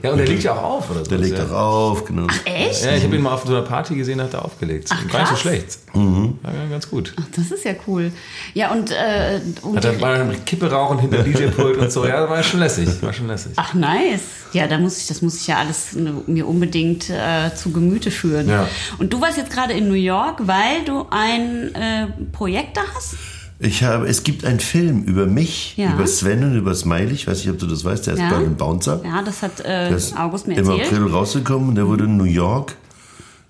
[0.04, 1.10] Ja, und der legt ja auch auf, oder so.
[1.12, 1.46] Der legt ja.
[1.46, 2.28] auch auf, genau.
[2.44, 2.84] Echt?
[2.84, 4.90] Ja, ich habe ihn mal auf so einer Party gesehen, hat er aufgelegt.
[4.92, 5.78] Ach, Gar nicht so schlecht.
[5.94, 7.14] Ja, ganz gut.
[7.36, 8.12] Das ist ja cool.
[8.54, 12.06] Ja, und, äh, und Hat er mal Kippe rauchen hinter DJ-Pult und so.
[12.06, 12.90] Ja, war schon lässig.
[13.02, 13.54] War schon lässig.
[13.56, 14.22] Ach nice.
[14.54, 18.12] Ja, da muss ich, das muss ich ja alles ne, mir unbedingt äh, zu Gemüte
[18.12, 18.50] führen.
[18.50, 18.68] Ja.
[19.00, 23.16] Und du warst jetzt gerade in New York, weil du ein äh, Projekt da hast?
[23.60, 25.94] Ich habe, es gibt einen Film über mich, Ja.
[25.94, 27.14] über Sven und über Smiley.
[27.14, 28.08] Ich weiß nicht, ob du das weißt.
[28.08, 28.30] Der ist Ja.
[28.30, 29.02] bei einem Bouncer.
[29.06, 30.88] Ja, das hat äh, Der ist August mir im erzählt.
[30.92, 31.76] April rausgekommen.
[31.76, 32.76] Der wurde in New York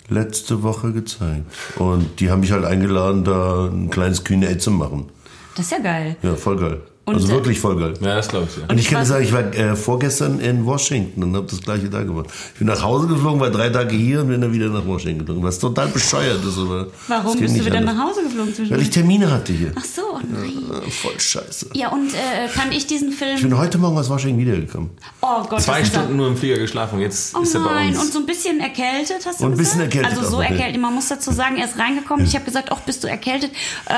[0.09, 1.45] letzte Woche gezeigt.
[1.77, 5.09] Und die haben mich halt eingeladen, da ein kleines Q&A zu machen.
[5.55, 6.15] Das ist ja geil.
[6.21, 6.81] Ja, voll geil.
[7.05, 7.93] Und, also äh, wirklich voll geil.
[7.99, 8.55] Ja, das glaube ich.
[8.57, 8.63] Ja.
[8.69, 11.89] Und ich kann dir sagen, ich war äh, vorgestern in Washington und habe das gleiche
[11.89, 12.27] da gemacht.
[12.53, 15.19] Ich bin nach Hause geflogen, war drei Tage hier und bin dann wieder nach Washington
[15.19, 15.43] geflogen.
[15.43, 16.87] Was total bescheuert ist, aber.
[17.09, 17.95] Warum bist du wieder anders.
[17.95, 18.89] nach Hause geflogen Weil ich?
[18.89, 19.73] Termine hatte hier.
[19.75, 20.53] Ach so, oh nein.
[20.87, 21.71] Äh, Voll scheiße.
[21.73, 23.35] Ja, und äh, kann ich diesen Film...
[23.35, 24.91] Ich bin heute Morgen aus Washington wiedergekommen.
[25.21, 27.01] oh Gott, Zwei Stunden nur im Flieger geschlafen.
[27.01, 27.99] Jetzt Oh ist er bei nein, uns.
[28.01, 29.95] und so ein bisschen erkältet, hast du Und ein bisschen gesagt?
[29.95, 30.47] erkältet Also so ja.
[30.49, 30.81] erkältet.
[30.81, 32.25] Man muss dazu sagen, er ist reingekommen.
[32.25, 33.51] Ich habe gesagt, ach, bist du erkältet?
[33.87, 33.93] Äh,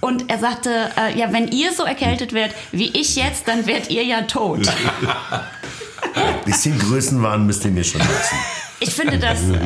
[0.00, 3.90] und er sagte, äh, ja, wenn ihr so erkältet werdet wie ich jetzt, dann werdet
[3.90, 4.60] ihr ja tot.
[6.44, 8.36] Bisschen Größenwahn müsst ihr mir schon lassen.
[8.82, 9.56] Ich finde das, äh,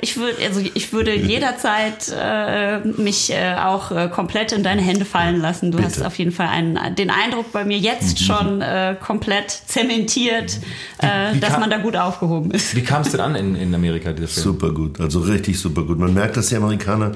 [0.00, 5.04] ich würde, also ich würde jederzeit äh, mich äh, auch äh, komplett in deine Hände
[5.04, 5.72] fallen lassen.
[5.72, 5.88] Du Bitte.
[5.88, 10.58] hast auf jeden Fall einen, den Eindruck bei mir jetzt schon äh, komplett zementiert,
[10.98, 12.76] äh, wie dass kam- man da gut aufgehoben ist.
[12.76, 14.44] Wie kam es denn an in, in Amerika, dieser Film?
[14.44, 15.98] Super gut, also richtig super gut.
[15.98, 17.12] Man merkt, dass die Amerikaner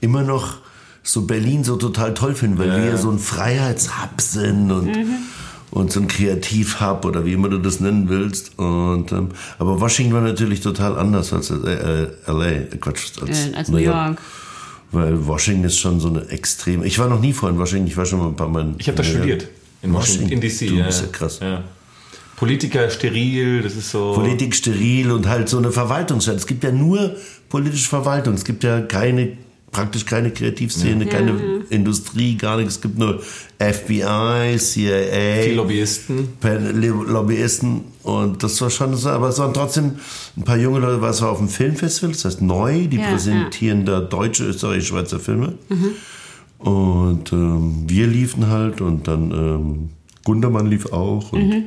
[0.00, 0.56] immer noch
[1.06, 4.96] so Berlin so total toll finden, weil wir so ein Freiheitshub sind und,
[5.70, 8.58] und so ein Kreativhub oder wie immer du das nennen willst.
[8.58, 13.46] Und, ähm, aber Washington war natürlich total anders als äh, äh, LA, äh, Quatsch, als,
[13.48, 14.18] Äh, als New York.
[14.92, 16.82] Weil Washington ist schon so eine extrem.
[16.84, 18.62] Ich war noch nie vorher in Washington, ich war schon mal ein paar Mal.
[18.62, 19.48] in- Ich habe da studiert.
[19.82, 20.68] In Washington, in DC.
[20.68, 21.38] Du bist ja krass.
[21.40, 21.62] Ja.
[22.36, 24.12] Politiker steril, das ist so.
[24.12, 26.36] Politik steril und halt so eine Verwaltungsstadt.
[26.36, 27.16] Es gibt ja nur
[27.48, 28.34] politische Verwaltung.
[28.34, 29.36] Es gibt ja keine,
[29.72, 32.76] praktisch keine Kreativszene, keine Industrie, gar nichts.
[32.76, 33.20] Es gibt nur
[33.58, 36.28] FBI, CIA, Viel Lobbyisten.
[36.40, 39.92] Pen- Lobbyisten und das war schon so, aber es waren trotzdem
[40.36, 43.84] ein paar junge Leute, was war auf dem Filmfestival, das heißt neu, die Ja, präsentieren
[43.84, 45.54] da deutsche, österreichische, Schweizer Filme.
[45.68, 45.90] Mhm.
[46.58, 49.88] Und ähm, wir liefen halt und dann ähm,
[50.24, 51.64] Gundermann lief auch und, Mhm.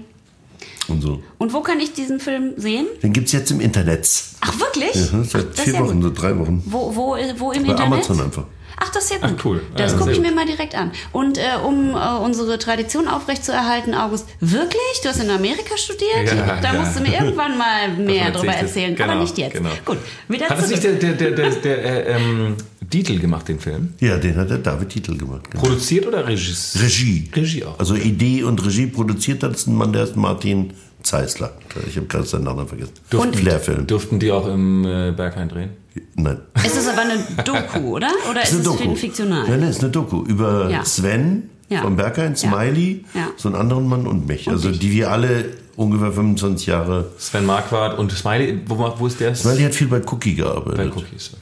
[0.88, 1.22] Und so.
[1.38, 2.88] Und wo kann ich diesen Film sehen?
[3.04, 4.08] Den gibt's jetzt im Internet.
[4.42, 4.96] Ach, wirklich?
[4.96, 6.64] Ja, Ach, seit ist vier ja Wochen, so drei Wochen.
[6.66, 7.80] Wo, wo, wo im Bei Internet?
[7.82, 8.46] Amazon einfach.
[8.82, 9.46] Ach, das ist ja Ach, gut.
[9.46, 9.62] cool.
[9.76, 10.92] Das Ja, gucke ich mir mal direkt an.
[11.12, 15.02] Und äh, um äh, unsere Tradition aufrechtzuerhalten, August, wirklich?
[15.04, 16.26] Du hast in Amerika studiert?
[16.26, 16.80] Ja, da ja.
[16.80, 18.44] musst du mir irgendwann mal mehr das.
[18.44, 18.96] erzählen.
[18.96, 19.54] Genau, aber nicht jetzt.
[19.54, 19.70] genau.
[19.86, 23.60] Gut, wieder Hat es nicht der, der, der, der, der äh, ähm, Dietl gemacht, den
[23.60, 23.94] Film?
[24.00, 25.52] Ja, den hat der David Titel gemacht.
[25.52, 25.64] Genau.
[25.64, 26.78] Produziert oder Regis?
[26.82, 27.30] Regie.
[27.36, 27.78] Regie auch.
[27.80, 30.74] Also Idee und Regie produziert hat es ein Mann, der ist Martin
[31.10, 31.52] Zeisler.
[31.88, 32.94] Ich habe gerade seinen Namen vergessen.
[33.14, 33.88] Und- Flair-Film.
[33.88, 35.72] Durften die auch im äh, Berghain drehen?
[36.16, 36.38] Nein.
[36.64, 38.10] Es ist aber eine Doku, oder?
[38.30, 38.96] Oder ist, eine es Doku.
[38.96, 39.48] fiktional?
[39.50, 40.86] Nein, nein, ist eine Doku über Ja.
[40.86, 41.82] Sven Ja.
[41.82, 43.30] vom Berghain, Smiley, Ja.
[43.38, 44.48] so einen anderen Mann und mich.
[44.48, 44.80] also dich.
[44.80, 45.46] die wir alle
[45.76, 47.10] ungefähr 25 Jahre.
[47.18, 49.34] Sven Marquardt und Smiley, wo, wo ist der?
[49.36, 50.94] Smiley hat viel bei Cookie Bei gearbeitet.
[50.96, 51.42] Cookies, okay.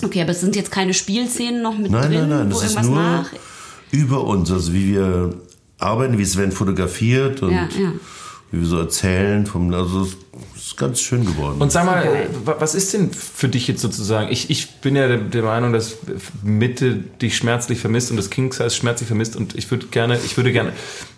[0.00, 0.06] Ja.
[0.08, 2.64] Okay, aber es sind jetzt keine Spielszenen noch mit Nein, drin, nein, nein, wo das
[2.64, 3.30] ist irgendwas nur nach...
[3.92, 5.34] über uns, also wie wir
[5.78, 7.92] arbeiten, wie Sven fotografiert und Ja, ja.
[8.54, 9.46] Wie wir so erzählen.
[9.46, 11.60] Vom, also es ist ganz schön geworden.
[11.60, 14.30] Und sag mal, was ist denn für dich jetzt sozusagen?
[14.30, 15.96] Ich, ich bin ja der, der Meinung, dass
[16.42, 20.36] Mitte dich schmerzlich vermisst und das King Size schmerzlich vermisst und ich würde gerne, ich
[20.36, 20.72] würde gerne,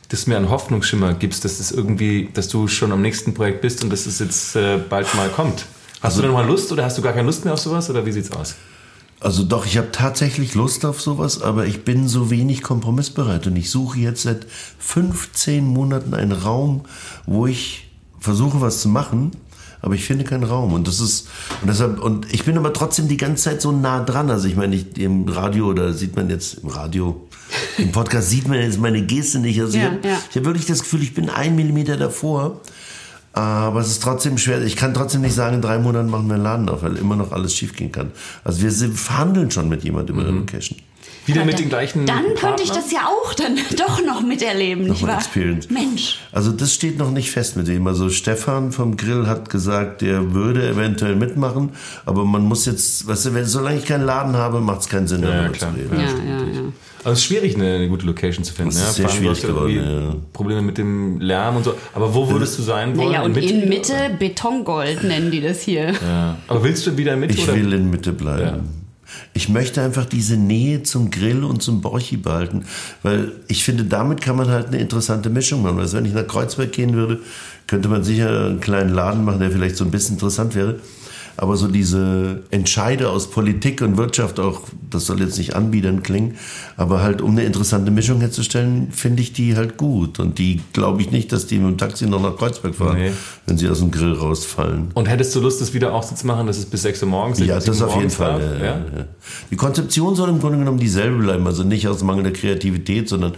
[0.08, 3.60] dass du mir einen Hoffnungsschimmer gibst, dass es irgendwie, dass du schon am nächsten Projekt
[3.60, 5.66] bist und dass es jetzt äh, bald mal kommt.
[6.00, 8.04] Hast du denn mal Lust oder hast du gar keine Lust mehr auf sowas oder
[8.06, 8.54] wie sieht's aus?
[9.20, 13.56] Also doch, ich habe tatsächlich Lust auf sowas, aber ich bin so wenig kompromissbereit und
[13.56, 14.46] ich suche jetzt seit
[14.78, 16.82] 15 Monaten einen Raum,
[17.24, 17.88] wo ich
[18.20, 19.30] versuche, was zu machen,
[19.80, 21.28] aber ich finde keinen Raum und das ist
[21.62, 24.30] und deshalb und ich bin aber trotzdem die ganze Zeit so nah dran.
[24.30, 27.26] Also ich meine, ich, im Radio oder sieht man jetzt im Radio,
[27.78, 29.60] im Podcast sieht man jetzt meine Geste nicht.
[29.60, 30.18] Also Ja, ich habe ja.
[30.34, 32.60] hab wirklich das Gefühl, ich bin ein Millimeter davor.
[33.36, 34.62] Aber es ist trotzdem schwer.
[34.62, 37.16] Ich kann trotzdem nicht sagen, in drei Monaten machen wir einen Laden auf, weil immer
[37.16, 38.12] noch alles schiefgehen kann.
[38.44, 40.78] Also wir sind- verhandeln schon mit jemandem über eine Location.
[41.26, 44.84] Wieder mit dann- den gleichen Dann könnte ich das ja auch dann doch noch miterleben,
[44.84, 45.16] nicht wahr?
[45.18, 45.68] Experience.
[45.70, 46.20] Mensch.
[46.30, 47.86] Also das steht noch nicht fest mit dem.
[47.86, 51.70] Also Stefan vom Grill hat gesagt, er würde eventuell mitmachen,
[52.04, 55.08] aber man muss jetzt, weißt du, wenn, solange ich keinen Laden habe, macht es keinen
[55.08, 55.72] Sinn, Ja, darüber klar.
[55.74, 55.96] zu reden.
[55.96, 56.60] Ja, ja, ja.
[57.04, 58.70] Also es ist schwierig, eine, eine gute Location zu finden.
[58.74, 59.08] Das ist ja?
[59.08, 59.74] sehr schwierig geworden,
[60.10, 60.14] ja.
[60.32, 61.74] Probleme mit dem Lärm und so.
[61.94, 63.08] Aber wo würdest du sein wollen?
[63.12, 63.52] Naja, und Mitte?
[63.52, 65.92] in Mitte Betongold nennen die das hier.
[65.92, 66.36] Ja.
[66.48, 67.34] Aber willst du wieder in Mitte?
[67.34, 67.54] Ich oder?
[67.54, 68.85] will in Mitte bleiben.
[69.34, 72.64] Ich möchte einfach diese Nähe zum Grill und zum Borchi behalten,
[73.02, 75.78] weil ich finde, damit kann man halt eine interessante Mischung machen.
[75.78, 77.20] Also wenn ich nach Kreuzberg gehen würde,
[77.66, 80.76] könnte man sicher einen kleinen Laden machen, der vielleicht so ein bisschen interessant wäre.
[81.38, 86.36] Aber so diese Entscheide aus Politik und Wirtschaft auch, das soll jetzt nicht anbiedern klingen,
[86.76, 90.18] aber halt um eine interessante Mischung herzustellen, finde ich die halt gut.
[90.18, 93.10] Und die glaube ich nicht, dass die mit dem Taxi noch nach Kreuzberg fahren, Nee.
[93.46, 94.88] wenn sie aus dem Grill rausfallen.
[94.94, 97.08] Und hättest du Lust, das wieder auch so zu machen, dass es bis 6 Uhr
[97.08, 98.40] morgens Ja, bis das 7 Uhr auf jeden Fall.
[98.40, 98.64] Ja, Ja?
[98.64, 98.76] ja.
[98.98, 99.04] Ja.
[99.50, 103.32] Die Konzeption soll im Grunde genommen dieselbe bleiben, also nicht aus Mangel der Kreativität, sondern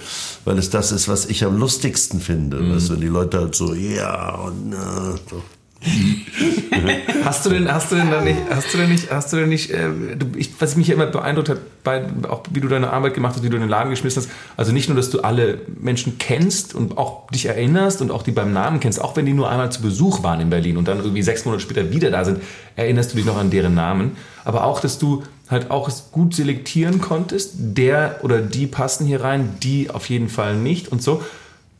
[0.45, 2.59] weil es das ist, was ich am lustigsten finde.
[2.59, 2.75] Mhm.
[2.77, 5.43] Weißt wenn die Leute halt so, ja und na, so.
[7.25, 9.49] Hast du denn, hast du denn da nicht, hast du denn nicht, hast du denn
[9.49, 12.91] nicht, äh, du, ich, was mich ja immer beeindruckt hat, bei, auch wie du deine
[12.91, 15.21] Arbeit gemacht hast, wie du in den Laden geschmissen hast, also nicht nur, dass du
[15.21, 19.27] alle Menschen kennst und auch dich erinnerst und auch die beim Namen kennst, auch wenn
[19.27, 22.11] die nur einmal zu Besuch waren in Berlin und dann irgendwie sechs Monate später wieder
[22.11, 22.41] da sind,
[22.77, 26.35] erinnerst du dich noch an deren Namen, aber auch, dass du halt auch es gut
[26.35, 31.23] selektieren konntest, der oder die passen hier rein, die auf jeden Fall nicht und so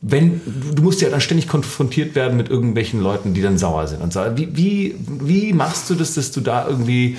[0.01, 0.41] wenn
[0.75, 4.13] du- musst ja dann ständig konfrontiert werden mit irgendwelchen Leuten, die dann sauer sind und
[4.13, 4.21] so.
[4.35, 7.17] Wie, wie, wie machst du das, dass du da irgendwie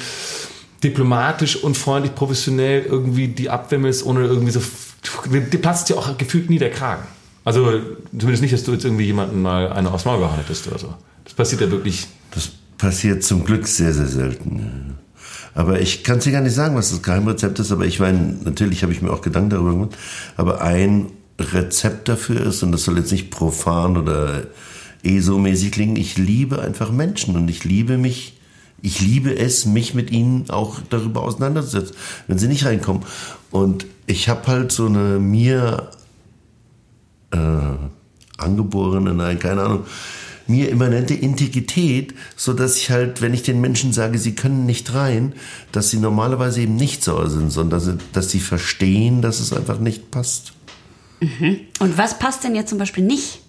[0.82, 4.60] diplomatisch und freundlich, professionell irgendwie die abwimmelst, ohne irgendwie so.
[5.30, 7.02] Dir platzt ja auch gefühlt nie der Kragen.
[7.44, 7.80] Also
[8.12, 10.94] zumindest nicht, dass du jetzt irgendwie jemanden mal eine aufs Maul gehauen hättest oder so.
[11.24, 12.06] Das passiert ja wirklich.
[12.32, 14.94] Das passiert zum Glück sehr, sehr selten.
[15.54, 18.36] Aber ich kann es dir gar nicht sagen, was das Geheimrezept ist, aber ich meine,
[18.44, 19.96] natürlich habe ich mir auch Gedanken darüber gemacht,
[20.36, 21.06] aber ein
[21.40, 24.44] Rezept dafür ist, und das soll jetzt nicht profan oder
[25.03, 28.38] ESO-mäßig klingen, ich liebe einfach Menschen und ich liebe mich,
[28.83, 33.05] ich liebe es, mich mit ihnen auch darüber auseinanderzusetzen, wenn sie nicht reinkommen.
[33.50, 35.90] Und ich habe halt so eine mir
[37.31, 37.38] äh,
[38.38, 39.85] angeborene, nein, keine Ahnung,
[40.46, 44.94] mir immanente Integrität, so dass ich halt, wenn ich den Menschen sage, sie können nicht
[44.94, 45.35] rein,
[45.72, 49.53] dass sie normalerweise eben nicht sauer sind, sondern dass sie, dass sie verstehen, dass es
[49.53, 50.53] einfach nicht passt.
[51.20, 53.40] Und was passt denn jetzt zum Beispiel nicht?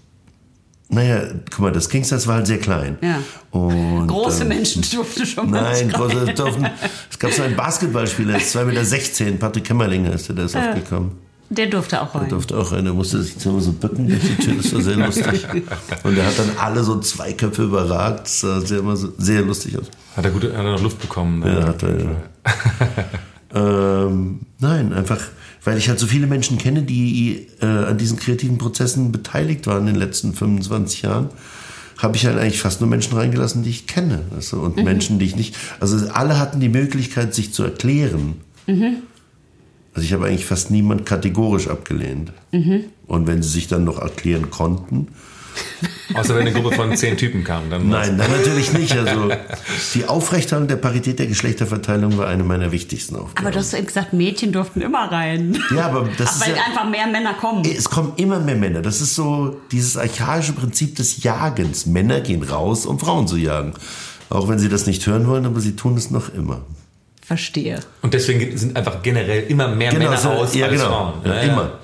[0.89, 2.97] Naja, guck mal, das Kingstars war halt sehr klein.
[3.01, 3.21] Ja.
[3.51, 6.67] Und, Große ähm, Menschen durften schon mal Nein, große durften,
[7.09, 10.55] es gab so einen Basketballspieler, der ist 2,16 Meter, Patrick Kämmerling heißt der, der ist
[10.57, 11.11] aufgekommen.
[11.51, 12.29] Der durfte auch rein.
[12.29, 12.85] durfte auch rein.
[12.85, 14.53] Der musste sich immer so bücken durch die Tür.
[14.55, 15.45] Das war sehr lustig.
[16.03, 18.21] Und er hat dann alle so zwei Köpfe überragt.
[18.21, 19.87] Das sah sehr, immer so, sehr lustig aus.
[20.15, 21.41] Hat er, gut, hat er noch Luft bekommen?
[21.45, 21.67] Ja, ne?
[21.67, 22.15] hat er, ja.
[24.05, 25.19] ähm, nein, einfach,
[25.63, 29.87] weil ich halt so viele Menschen kenne, die äh, an diesen kreativen Prozessen beteiligt waren
[29.87, 31.29] in den letzten 25 Jahren,
[31.97, 34.23] habe ich halt eigentlich fast nur Menschen reingelassen, die ich kenne.
[34.35, 35.55] Also, und Menschen, die ich nicht.
[35.79, 38.35] Also alle hatten die Möglichkeit, sich zu erklären.
[39.93, 42.31] Also ich habe eigentlich fast niemand kategorisch abgelehnt.
[43.07, 45.09] Und wenn sie sich dann noch erklären konnten,
[46.13, 47.69] Außer wenn eine Gruppe von zehn Typen kam.
[47.69, 48.97] Dann Nein, dann natürlich nicht.
[48.97, 49.31] Also
[49.93, 53.45] die Aufrechterhaltung der Parität der Geschlechterverteilung war eine meiner wichtigsten Aufgaben.
[53.45, 55.57] Aber du hast eben gesagt, Mädchen durften immer rein.
[55.75, 57.63] ja, aber das ist Weil ja, einfach mehr Männer kommen.
[57.65, 58.81] es kommen immer mehr Männer.
[58.81, 61.85] Das ist so dieses archaische Prinzip des Jagens.
[61.85, 63.73] Männer gehen raus, um Frauen zu jagen.
[64.29, 66.61] Auch wenn sie das nicht hören wollen, aber sie tun es noch immer.
[67.21, 67.79] Verstehe.
[68.01, 70.89] Und deswegen sind einfach generell immer mehr Männer so, aus ja, als genau.
[70.89, 71.13] Frauen.
[71.25, 71.79] Ja, immer.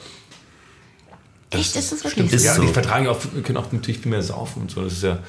[1.51, 2.61] Echt, ist das wirklich Ist so?
[2.61, 4.81] Ja, die vertragen auch, können auch natürlich viel mehr saufen und so.
[4.83, 5.19] Das ist ja.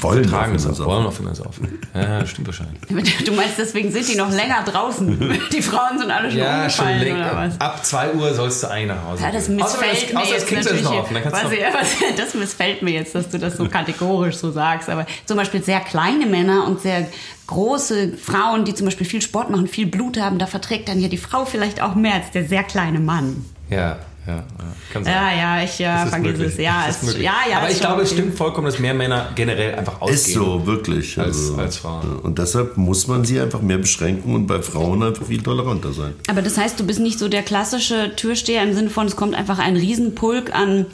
[0.00, 0.90] Wollen vertragen auch das immer saufen.
[0.90, 1.78] Wollen auch viel mehr saufen.
[1.94, 2.78] Ja, ja, das stimmt wahrscheinlich.
[3.24, 5.18] Du meinst, deswegen sind die noch länger draußen.
[5.52, 7.58] Die Frauen sind alle schon umgefallen oder was?
[7.60, 10.30] Ab 2 Uhr sollst du eigentlich nach Hause Ja, das missfällt das- mir außer das
[10.42, 11.60] jetzt Kind ist natürlich.
[11.60, 11.70] ja,
[12.18, 14.90] das missfällt mir jetzt, dass du das so kategorisch so sagst.
[14.90, 17.08] Aber zum Beispiel sehr kleine Männer und sehr
[17.46, 21.08] große Frauen, die zum Beispiel viel Sport machen, viel Blut haben, da verträgt dann ja
[21.08, 23.44] die Frau vielleicht auch mehr als der sehr kleine Mann.
[23.70, 24.44] ja, ja, ja.
[24.92, 25.12] Kann sein.
[25.14, 26.52] Ja, ja, ich ja, Das ist vergiss möglich.
[26.52, 26.58] es.
[26.58, 27.24] Ja, ist es, möglich.
[27.24, 27.56] ja, ja.
[27.58, 30.14] Aber ist ich glaube, es stimmt vollkommen, dass mehr Männer generell einfach ausgehen.
[30.18, 31.18] Ist so, wirklich.
[31.18, 32.18] Als- Also, als Frauen.
[32.20, 36.14] Und deshalb muss man sie einfach mehr beschränken und bei Frauen einfach viel toleranter sein.
[36.28, 39.34] Aber das heißt, du bist nicht so der klassische Türsteher im Sinne von, es kommt
[39.34, 40.86] einfach ein Riesenpulk an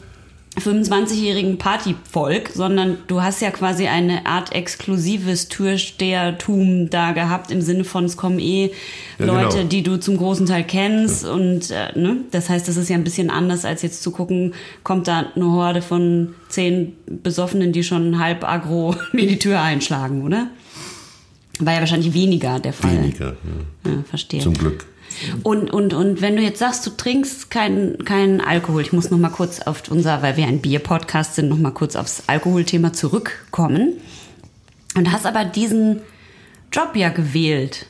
[0.61, 7.85] 25-jährigen Partyvolk, sondern du hast ja quasi eine Art exklusives Türstehertum da gehabt, im Sinne
[7.85, 8.71] von, es kommen eh
[9.19, 9.69] Ja, Leute, genau.
[9.69, 12.19] die du zum großen Teil kennst und äh, ne?
[12.31, 15.51] das heißt, das ist ja ein bisschen anders, als jetzt zu gucken, kommt da eine
[15.51, 20.49] Horde von zehn Besoffenen, die schon halb agro mir die Tür einschlagen, oder?
[21.61, 22.97] War ja wahrscheinlich weniger der Fall.
[22.97, 23.37] Weniger,
[23.85, 23.90] ja.
[23.90, 24.40] Ja, verstehe.
[24.40, 24.87] zum Glück.
[25.43, 29.19] Und, und, und wenn du jetzt sagst, du trinkst keinen keinen Alkohol, ich muss noch
[29.19, 33.95] mal kurz auf unser, weil wir ein Bier-Podcast sind, noch mal kurz aufs Alkoholthema zurückkommen.
[34.97, 36.01] Und hast aber diesen
[36.73, 37.87] Job ja gewählt.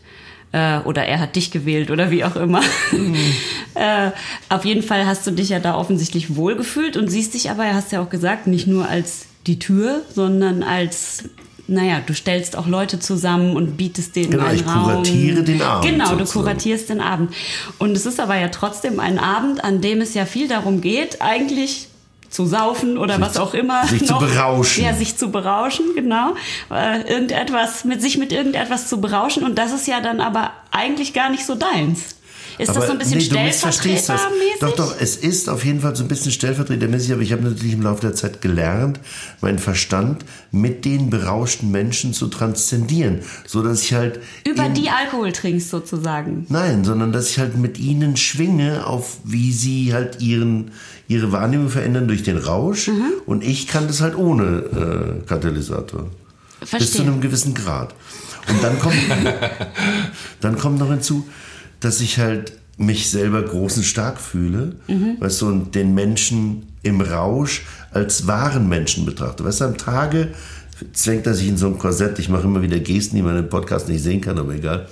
[0.53, 2.63] Äh, oder er hat dich gewählt oder wie auch immer.
[3.75, 4.11] äh,
[4.49, 7.75] auf jeden Fall hast du dich ja da offensichtlich wohlgefühlt und siehst dich aber, er
[7.75, 11.25] hast ja auch gesagt, nicht nur als die Tür, sondern als
[11.67, 14.85] naja, du stellst auch Leute zusammen und bietest denen Genau, einen ich Raum.
[14.85, 16.45] kuratiere den Abend Genau, du sozusagen.
[16.47, 17.33] kuratierst den Abend.
[17.79, 21.23] Und es ist aber ja trotzdem ein Abend, an dem es ja viel darum geht,
[21.23, 21.89] eigentlich
[22.31, 23.87] zu saufen oder was auch immer.
[23.87, 24.85] sich zu berauschen.
[24.85, 26.35] Ja, sich zu berauschen, genau.
[26.71, 29.45] Äh, irgendetwas, mit sich mit irgendetwas zu berauschen.
[29.45, 32.17] Und das ist ja dann aber eigentlich gar nicht so deins.
[32.59, 34.61] Ist das so ein bisschen nee, stellvertretermäßig?
[34.61, 37.73] Doch, doch, es ist auf jeden Fall so ein bisschen stellvertretermäßig, aber ich habe natürlich
[37.75, 39.01] im Laufe der Zeit gelernt,
[39.41, 44.89] meinen Verstand mit den berauschten Menschen zu transzendieren, so dass ich halt Über in- die
[44.91, 46.47] Alkohol trinkst sozusagen.
[46.49, 50.71] Nein, sondern dass ich halt mit ihnen schwinge, auf wie sie halt ihren,
[51.09, 52.89] ihre Wahrnehmung verändern durch den Rausch.
[52.89, 53.13] Mhm.
[53.27, 56.07] Und ich kann das halt ohne äh, Katalysator.
[56.61, 57.03] Bis zu Verstehe.
[57.03, 57.95] einem gewissen Grad.
[58.49, 58.95] Und dann kommt,
[60.41, 61.27] dann kommt noch hinzu,
[61.85, 65.17] dass ich halt mich selber groß und stark fühle, Mhm.
[65.21, 69.45] weißt du, und den Menschen im Rausch als wahren Menschen betrachte.
[69.45, 70.29] Weißt du, am Tage
[70.93, 73.49] zwängt er sich in so ein Korsett, ich mache immer wieder Gesten, die man im
[73.49, 74.89] Podcast nicht sehen kann, aber egal.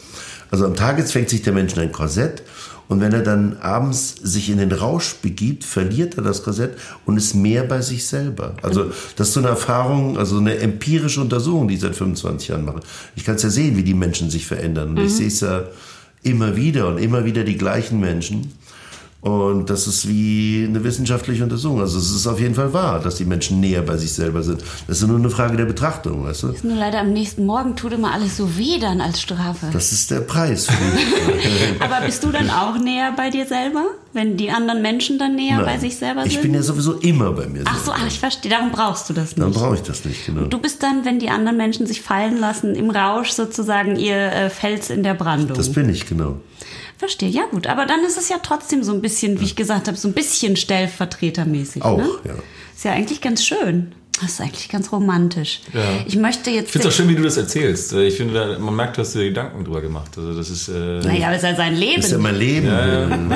[0.50, 2.42] Also am Tage zwängt sich der Mensch in ein Korsett
[2.88, 7.16] und wenn er dann abends sich in den Rausch begibt, verliert er das Korsett und
[7.16, 8.54] ist mehr bei sich selber.
[8.62, 12.64] Also das ist so eine Erfahrung, also eine empirische Untersuchung, die ich seit 25 Jahren
[12.64, 12.80] mache.
[13.16, 15.64] Ich kann es ja sehen, wie die Menschen sich verändern und ich sehe es ja
[16.22, 18.52] immer wieder und immer wieder die gleichen Menschen.
[19.22, 21.80] Und das ist wie eine wissenschaftliche Untersuchung.
[21.80, 24.64] Also es ist auf jeden Fall wahr, dass die Menschen näher bei sich selber sind.
[24.88, 26.54] Das ist nur eine Frage der Betrachtung, weißt du?
[26.64, 29.68] Nur leider am nächsten Morgen tut immer alles so weh dann als Strafe.
[29.72, 31.80] Das ist der Preis für die.
[31.80, 33.84] Aber bist du dann auch näher bei dir selber?
[34.12, 35.80] Wenn die anderen Menschen dann näher bei Nein.
[35.80, 36.32] sich selber sind?
[36.32, 38.00] Ich bin ja sowieso immer bei mir Ach so, selber.
[38.02, 38.50] ach, ich verstehe.
[38.50, 39.38] Darum brauchst du das nicht.
[39.38, 40.46] Dann brauche ich das nicht, genau.
[40.46, 44.50] Du bist dann, wenn die anderen Menschen sich fallen lassen, im Rausch sozusagen ihr äh,
[44.50, 45.56] Fels in der Brandung.
[45.56, 46.40] Das bin ich, genau.
[47.02, 47.66] Verstehe, ja gut.
[47.66, 50.14] Aber dann ist es ja trotzdem so ein bisschen, wie ich gesagt habe, so ein
[50.14, 51.82] bisschen stellvertretermäßig.
[51.82, 52.08] Auch, ne?
[52.24, 52.34] ja.
[52.76, 53.90] Ist ja eigentlich ganz schön.
[54.20, 55.62] Das ist eigentlich ganz romantisch.
[55.72, 55.80] Ja.
[56.06, 56.66] Ich möchte jetzt.
[56.66, 57.92] Ich finde es auch schön, wie du das erzählst.
[57.92, 60.12] Äh, Ich finde, man merkt, du hast dir Gedanken drüber gemacht.
[60.16, 60.68] Also das ist.
[60.68, 61.96] Äh, naja, aber es ist ja sein Leben.
[61.96, 62.68] Das ist ja mein Leben.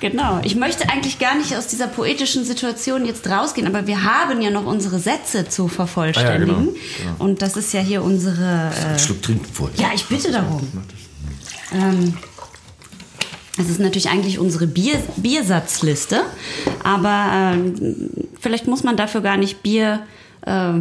[0.00, 0.40] Genau.
[0.44, 4.50] Ich möchte eigentlich gar nicht aus dieser poetischen Situation jetzt rausgehen, aber wir haben ja
[4.50, 6.54] noch unsere Sätze zu vervollständigen.
[6.54, 7.24] Ah ja, genau.
[7.24, 8.70] Und das ist ja hier unsere.
[8.78, 9.80] Äh, Einen Schluck trinken vorher.
[9.80, 10.60] ja, ich bitte darum.
[11.72, 12.14] Ähm,
[13.56, 16.22] das ist natürlich eigentlich unsere Bier, Biersatzliste,
[16.82, 20.04] aber ähm, vielleicht muss man dafür gar nicht Bier,
[20.42, 20.74] äh,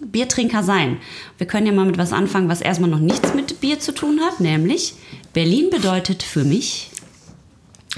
[0.00, 0.98] Biertrinker sein.
[1.38, 4.20] Wir können ja mal mit was anfangen, was erstmal noch nichts mit Bier zu tun
[4.20, 4.94] hat, nämlich
[5.32, 6.90] Berlin bedeutet für mich,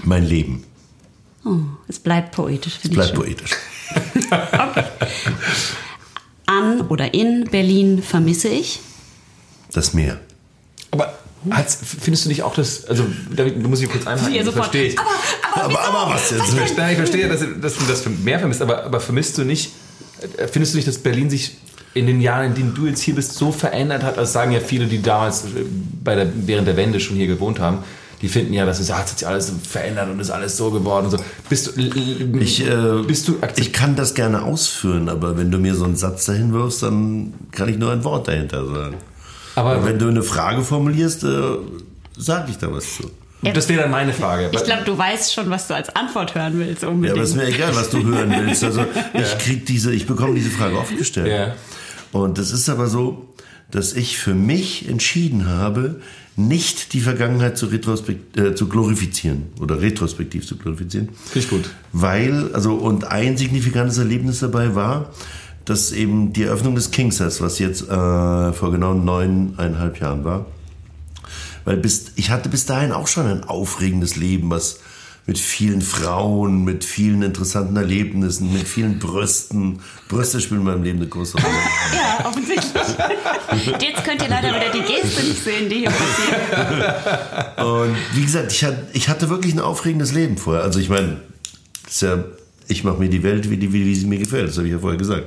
[0.05, 0.65] Mein Leben.
[1.45, 2.79] oh, es bleibt poetisch.
[2.83, 3.19] ich Bleibt schön.
[3.19, 3.53] poetisch.
[6.47, 8.81] An oder in Berlin vermisse ich.
[9.73, 10.21] Das Meer.
[11.51, 12.85] Hat's- findest du nicht auch das.
[12.87, 14.35] Also, da du musst ich kurz einhaken.
[14.35, 14.97] Ja, verstehe ich.
[14.99, 16.43] Aber, aber, Aber, aber was jetzt?
[16.71, 19.45] Ich, nein, ich verstehe, dass, du- dass du das mehr vermisst, aber, aber vermisst du
[19.45, 19.73] nicht,
[20.39, 21.57] äh, findest du nicht, dass Berlin sich
[21.95, 24.17] in den Jahren, in denen du jetzt hier bist, so verändert hat?
[24.17, 25.65] Das sagen ja viele, die damals äh,
[26.03, 27.79] bei der, während der Wende schon hier gewohnt haben.
[28.23, 31.11] Die finden ja, dass es, hat sich alles verändert und ist alles so geworden und
[31.11, 31.19] so.
[31.49, 31.81] Bist du,
[32.41, 35.97] Ich, äh, bist du Ich kann das gerne ausführen, aber wenn du mir so einen
[35.97, 38.95] Satz dahin wirfst, dann kann ich nur ein Wort dahinter sagen.
[39.55, 41.43] Aber Und wenn du eine Frage formulierst, äh,
[42.17, 43.11] sage ich da was zu.
[43.43, 44.51] das wäre dann meine Frage.
[44.53, 47.17] Ich glaube, du weißt schon, was du als Antwort hören willst Ja, unbedingt.
[47.19, 48.63] aber ist mir egal, was du hören willst.
[48.65, 48.85] Also
[49.15, 51.29] ich krieg diese, ich bekomme diese Frage oft gestellt.
[51.29, 51.55] Ja.
[52.13, 53.29] Und das ist aber so,
[53.71, 56.01] dass ich für mich entschieden habe,
[56.37, 61.09] nicht die Vergangenheit zu, retrospekt, äh, zu glorifizieren oder retrospektiv zu glorifizieren.
[61.27, 61.71] Finde ich gut.
[61.93, 65.11] Weil, also, und ein signifikantes Erlebnis dabei war,
[65.65, 70.47] dass eben die Eröffnung des Kingsize, was jetzt äh, vor genau neuneinhalb Jahren war,
[71.65, 74.81] weil bis, ich hatte bis dahin auch schon ein aufregendes Leben, was
[75.27, 79.79] mit vielen Frauen, mit vielen interessanten Erlebnissen, mit vielen Brüsten.
[80.09, 81.55] Brüste spielen in meinem Leben eine große Rolle.
[81.95, 82.83] Ja, offensichtlich.
[83.81, 87.65] Jetzt könnt ihr leider wieder die Geste nicht sehen, die hier passiert.
[87.65, 90.65] Und wie gesagt, ich hatte, ich hatte wirklich ein aufregendes Leben vorher.
[90.65, 91.21] Also ich meine,
[92.01, 92.25] ja,
[92.67, 94.49] ich mache mir die Welt, wie, die, wie sie mir gefällt.
[94.49, 95.27] Das habe ich ja vorher gesagt.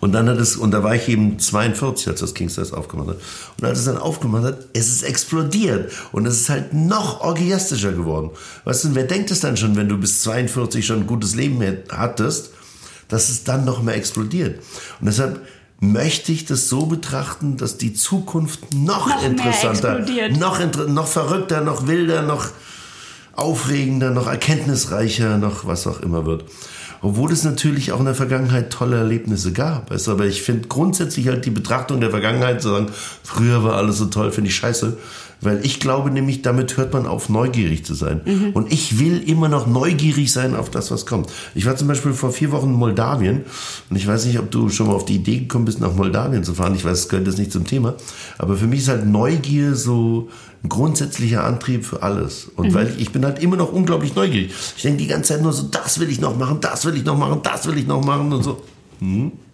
[0.00, 3.16] Und dann hat es, und da war ich eben 42, als das Kingsize aufgemacht hat.
[3.60, 5.92] Und als es dann aufgemacht hat, es ist explodiert.
[6.12, 8.30] Und es ist halt noch orgiastischer geworden.
[8.64, 11.62] Weißt du, wer denkt es dann schon, wenn du bis 42 schon ein gutes Leben
[11.90, 12.50] hattest,
[13.08, 14.60] dass es dann noch mehr explodiert?
[15.00, 15.40] Und deshalb
[15.80, 21.88] möchte ich das so betrachten, dass die Zukunft noch, Noch interessanter, noch, noch verrückter, noch
[21.88, 22.46] wilder, noch
[23.34, 26.44] aufregender, noch erkenntnisreicher, noch was auch immer wird.
[27.02, 29.90] Obwohl es natürlich auch in der Vergangenheit tolle Erlebnisse gab.
[29.90, 32.86] Weißt du, aber ich finde grundsätzlich halt die Betrachtung der Vergangenheit zu sagen,
[33.24, 34.96] früher war alles so toll, finde ich scheiße.
[35.42, 38.20] Weil ich glaube nämlich, damit hört man auf, neugierig zu sein.
[38.24, 38.50] Mhm.
[38.50, 41.32] Und ich will immer noch neugierig sein auf das, was kommt.
[41.56, 43.42] Ich war zum Beispiel vor vier Wochen in Moldawien
[43.90, 46.44] und ich weiß nicht, ob du schon mal auf die Idee gekommen bist, nach Moldawien
[46.44, 46.76] zu fahren.
[46.76, 47.94] Ich weiß, es gehört jetzt nicht zum Thema.
[48.38, 50.28] Aber für mich ist halt Neugier so
[50.64, 52.50] ein grundsätzlicher Antrieb für alles.
[52.56, 52.74] Und Mhm.
[52.74, 54.52] weil ich, ich bin halt immer noch unglaublich neugierig.
[54.76, 57.04] Ich denke die ganze Zeit nur so, das will ich noch machen, das will ich
[57.04, 58.62] noch machen, das will ich noch machen und so.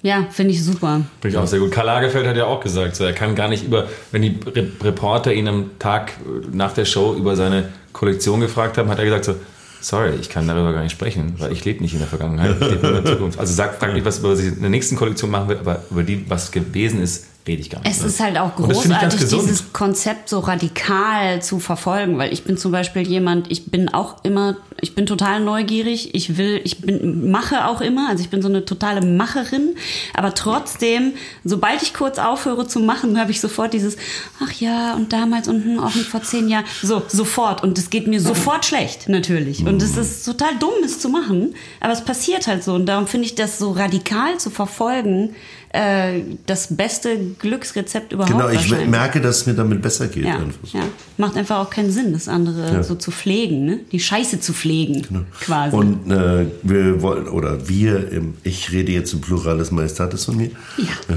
[0.02, 1.00] Ja, finde ich super.
[1.22, 1.72] Finde ich auch sehr gut.
[1.72, 4.70] Karl Lagerfeld hat ja auch gesagt, so, er kann gar nicht über, wenn die Re
[4.82, 9.06] Reporter ihn am Tag äh, nach der Show über seine Kollektion gefragt haben, hat er
[9.06, 9.36] gesagt so,
[9.80, 12.68] sorry, ich kann darüber gar nicht sprechen, weil ich lebe nicht in der Vergangenheit, ich
[12.68, 13.38] lebe nur in der Zukunft.
[13.40, 16.02] Also sag, frag nicht, was über sie in der nächsten Kollektion machen will, aber über
[16.02, 17.90] die, was gewesen ist, rede ich gar nicht.
[17.90, 22.70] Es ist halt auch großartig, dieses Konzept so radikal zu verfolgen, weil ich bin zum
[22.70, 27.66] Beispiel jemand, ich bin auch immer, ich bin total neugierig, ich will, ich bin, mache
[27.66, 29.74] auch immer, also ich bin so eine totale Macherin,
[30.14, 33.96] aber trotzdem, sobald ich kurz aufhöre zu machen, habe ich sofort dieses,
[34.44, 37.90] ach ja, und damals und hm, auch nicht vor zehn Jahren, so, sofort und es
[37.90, 39.66] geht mir sofort schlecht, natürlich.
[39.66, 43.06] Und es ist total dumm, es zu machen, aber es passiert halt so und darum
[43.06, 45.34] finde ich das so radikal zu verfolgen,
[45.70, 48.32] äh, das beste Glücksrezept überhaupt.
[48.32, 50.24] Genau, ich merke, dass es mir damit besser geht.
[50.24, 50.40] Ja,
[50.72, 50.80] ja,
[51.18, 52.82] macht einfach auch keinen Sinn, das andere Ja.
[52.82, 53.80] so zu pflegen, ne?
[53.92, 55.76] Die Scheiße zu pflegen, quasi.
[55.76, 60.36] Und äh, wir wollen, oder wir, im, ich rede jetzt im Plural des Majestatis von
[60.36, 61.14] mir, ja.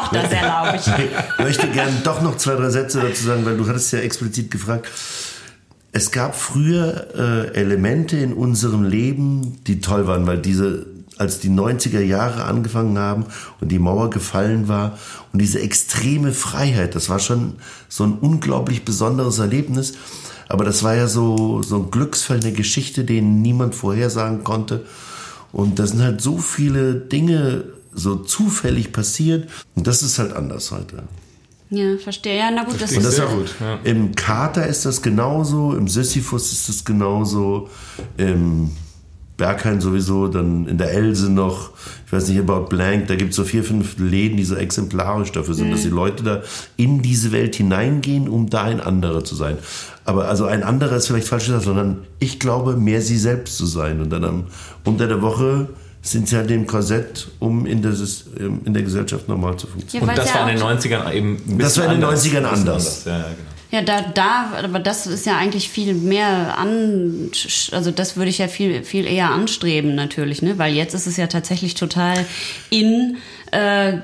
[0.00, 1.44] auch das erlaube ich.
[1.44, 4.88] möchte gerne doch noch zwei, drei Sätze dazu sagen, weil du hattest ja explizit gefragt.
[5.92, 7.08] Es gab früher
[7.54, 10.86] äh, Elemente in unserem Leben, die toll waren, weil diese,
[11.18, 13.26] als die 90er Jahre angefangen haben
[13.60, 14.98] und die Mauer gefallen war
[15.32, 17.54] und diese extreme Freiheit, das war schon
[17.88, 19.94] so ein unglaublich besonderes Erlebnis.
[20.48, 24.86] Aber das war ja so, so ein Glücksfall, eine Geschichte, den niemand vorhersagen konnte.
[25.52, 29.48] Und da sind halt so viele Dinge so zufällig passiert.
[29.74, 31.02] Und das ist halt anders heute.
[31.70, 32.38] Ja, verstehe.
[32.38, 33.78] Ja, na gut, das das ist Sehr gut, ja.
[33.84, 37.68] Im Kater ist das genauso, im Sisyphus ist das genauso,
[38.16, 38.70] im
[39.38, 41.70] Berghain sowieso, dann in der Else noch,
[42.04, 45.32] ich weiß nicht, About Blank, da gibt es so vier, fünf Läden, die so exemplarisch
[45.32, 46.42] dafür sind, dass die Leute da
[46.76, 49.56] in diese Welt hineingehen, um da ein anderer zu sein.
[50.04, 53.64] Aber also ein anderer ist vielleicht falsch gesagt, sondern ich glaube, mehr sie selbst zu
[53.66, 54.00] sein.
[54.02, 54.44] Und dann am,
[54.84, 55.68] unter der Woche
[56.02, 58.24] sind sie halt im Korsett, um in, das,
[58.64, 60.08] in der Gesellschaft normal zu funktionieren.
[60.08, 61.90] Ja, Und das ja war in den auch- 90ern eben ein bisschen Das war in
[61.92, 62.24] den anders.
[62.24, 63.04] 90ern Ein bisschen anders.
[63.04, 63.34] Ja, ja, genau.
[63.70, 67.30] Ja, da, da, aber das ist ja eigentlich viel mehr an,
[67.70, 70.56] also das würde ich ja viel, viel eher anstreben natürlich, ne?
[70.56, 72.24] Weil jetzt ist es ja tatsächlich total
[72.70, 73.18] in,
[73.52, 73.98] äh,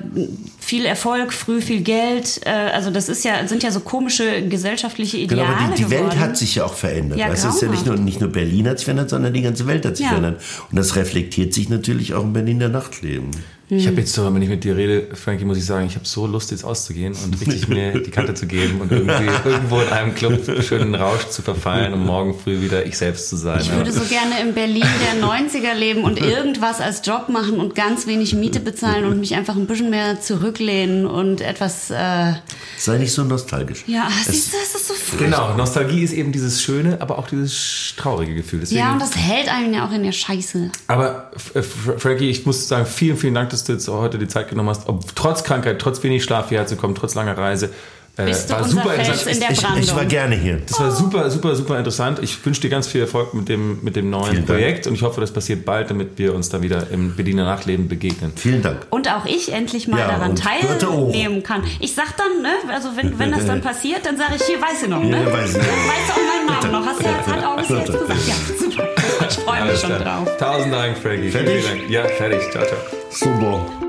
[0.65, 5.17] viel Erfolg, früh viel Geld, äh, also das ist ja, sind ja so komische gesellschaftliche
[5.27, 7.19] Genau, Ideale aber die, die Welt hat sich ja auch verändert.
[7.19, 9.67] Ja, es ist ja nicht nur, nicht nur Berlin hat sich verändert, sondern die ganze
[9.67, 10.09] Welt hat sich Ja.
[10.13, 10.41] verändert.
[10.71, 13.29] Und das reflektiert sich natürlich auch im Berliner Nachtleben.
[13.67, 16.05] Ich habe jetzt so, wenn ich mit dir rede, Frankie, muss ich sagen, ich habe
[16.05, 19.89] so Lust, jetzt auszugehen und richtig mir die Kante zu geben und irgendwie irgendwo in
[19.89, 23.37] einem Club schön in den Rausch zu verfallen und morgen früh wieder ich selbst zu
[23.37, 23.61] sein.
[23.61, 27.73] Ich würde so gerne in Berlin der 90er leben und irgendwas als Job machen und
[27.73, 30.21] ganz wenig Miete bezahlen und mich einfach ein bisschen mehr
[30.55, 32.33] zurücklehnen und etwas, äh,
[32.77, 33.83] Sei nicht so nostalgisch.
[33.87, 35.25] ja, Es- siehst du, das ist so furchtbar.
[35.49, 38.59] Genau, Nostalgie ist eben dieses schöne, aber auch dieses traurige Gefühl.
[38.61, 40.71] Deswegen, Ja, und das hält einen ja auch in der Scheiße.
[40.87, 44.49] aber F- Frankie, ich muss sagen, vielen, vielen Dank, dass du jetzt heute die Zeit
[44.49, 44.87] genommen hast.
[44.87, 47.69] Ob, trotz Krankheit, trotz wenig Schlaf hierher zu kommen, trotz langer Reise.
[48.17, 49.33] Äh, Bist du war unser super Fels interessant.
[49.35, 50.61] in der ich, ich war gerne hier.
[50.65, 52.19] Das war super, super, super interessant.
[52.21, 54.47] Ich wünsche dir ganz viel Erfolg mit dem, mit dem neuen Vielen Dank.
[54.47, 57.89] Projekt und ich hoffe, das passiert bald, damit wir uns da wieder im Berliner Nachleben
[57.89, 58.31] begegnen.
[58.35, 58.87] Vielen Dank.
[58.89, 61.63] Und auch ich endlich mal Ja, daran teilnehmen kann.
[61.81, 64.83] Ich sag dann, ne, also wenn, wenn das dann passiert, dann sage ich, hier, weiß
[64.83, 65.21] ich noch, ne?
[65.21, 65.63] Ja, weiß ich noch.
[65.63, 66.85] Weißt du auch meinen Namen noch?
[66.85, 68.27] Hast du jetzt halt auch bis jetzt gesagt?
[68.27, 68.83] Ja, super.
[69.29, 70.29] Ich freue mich schon drauf.
[70.37, 71.29] Tausend Dank, Frankie.
[71.29, 71.65] Fertig?
[71.65, 71.89] Vielen Dank.
[71.89, 72.39] Ja, fertig.
[72.51, 72.77] Ciao, ciao.
[73.09, 73.84] Super.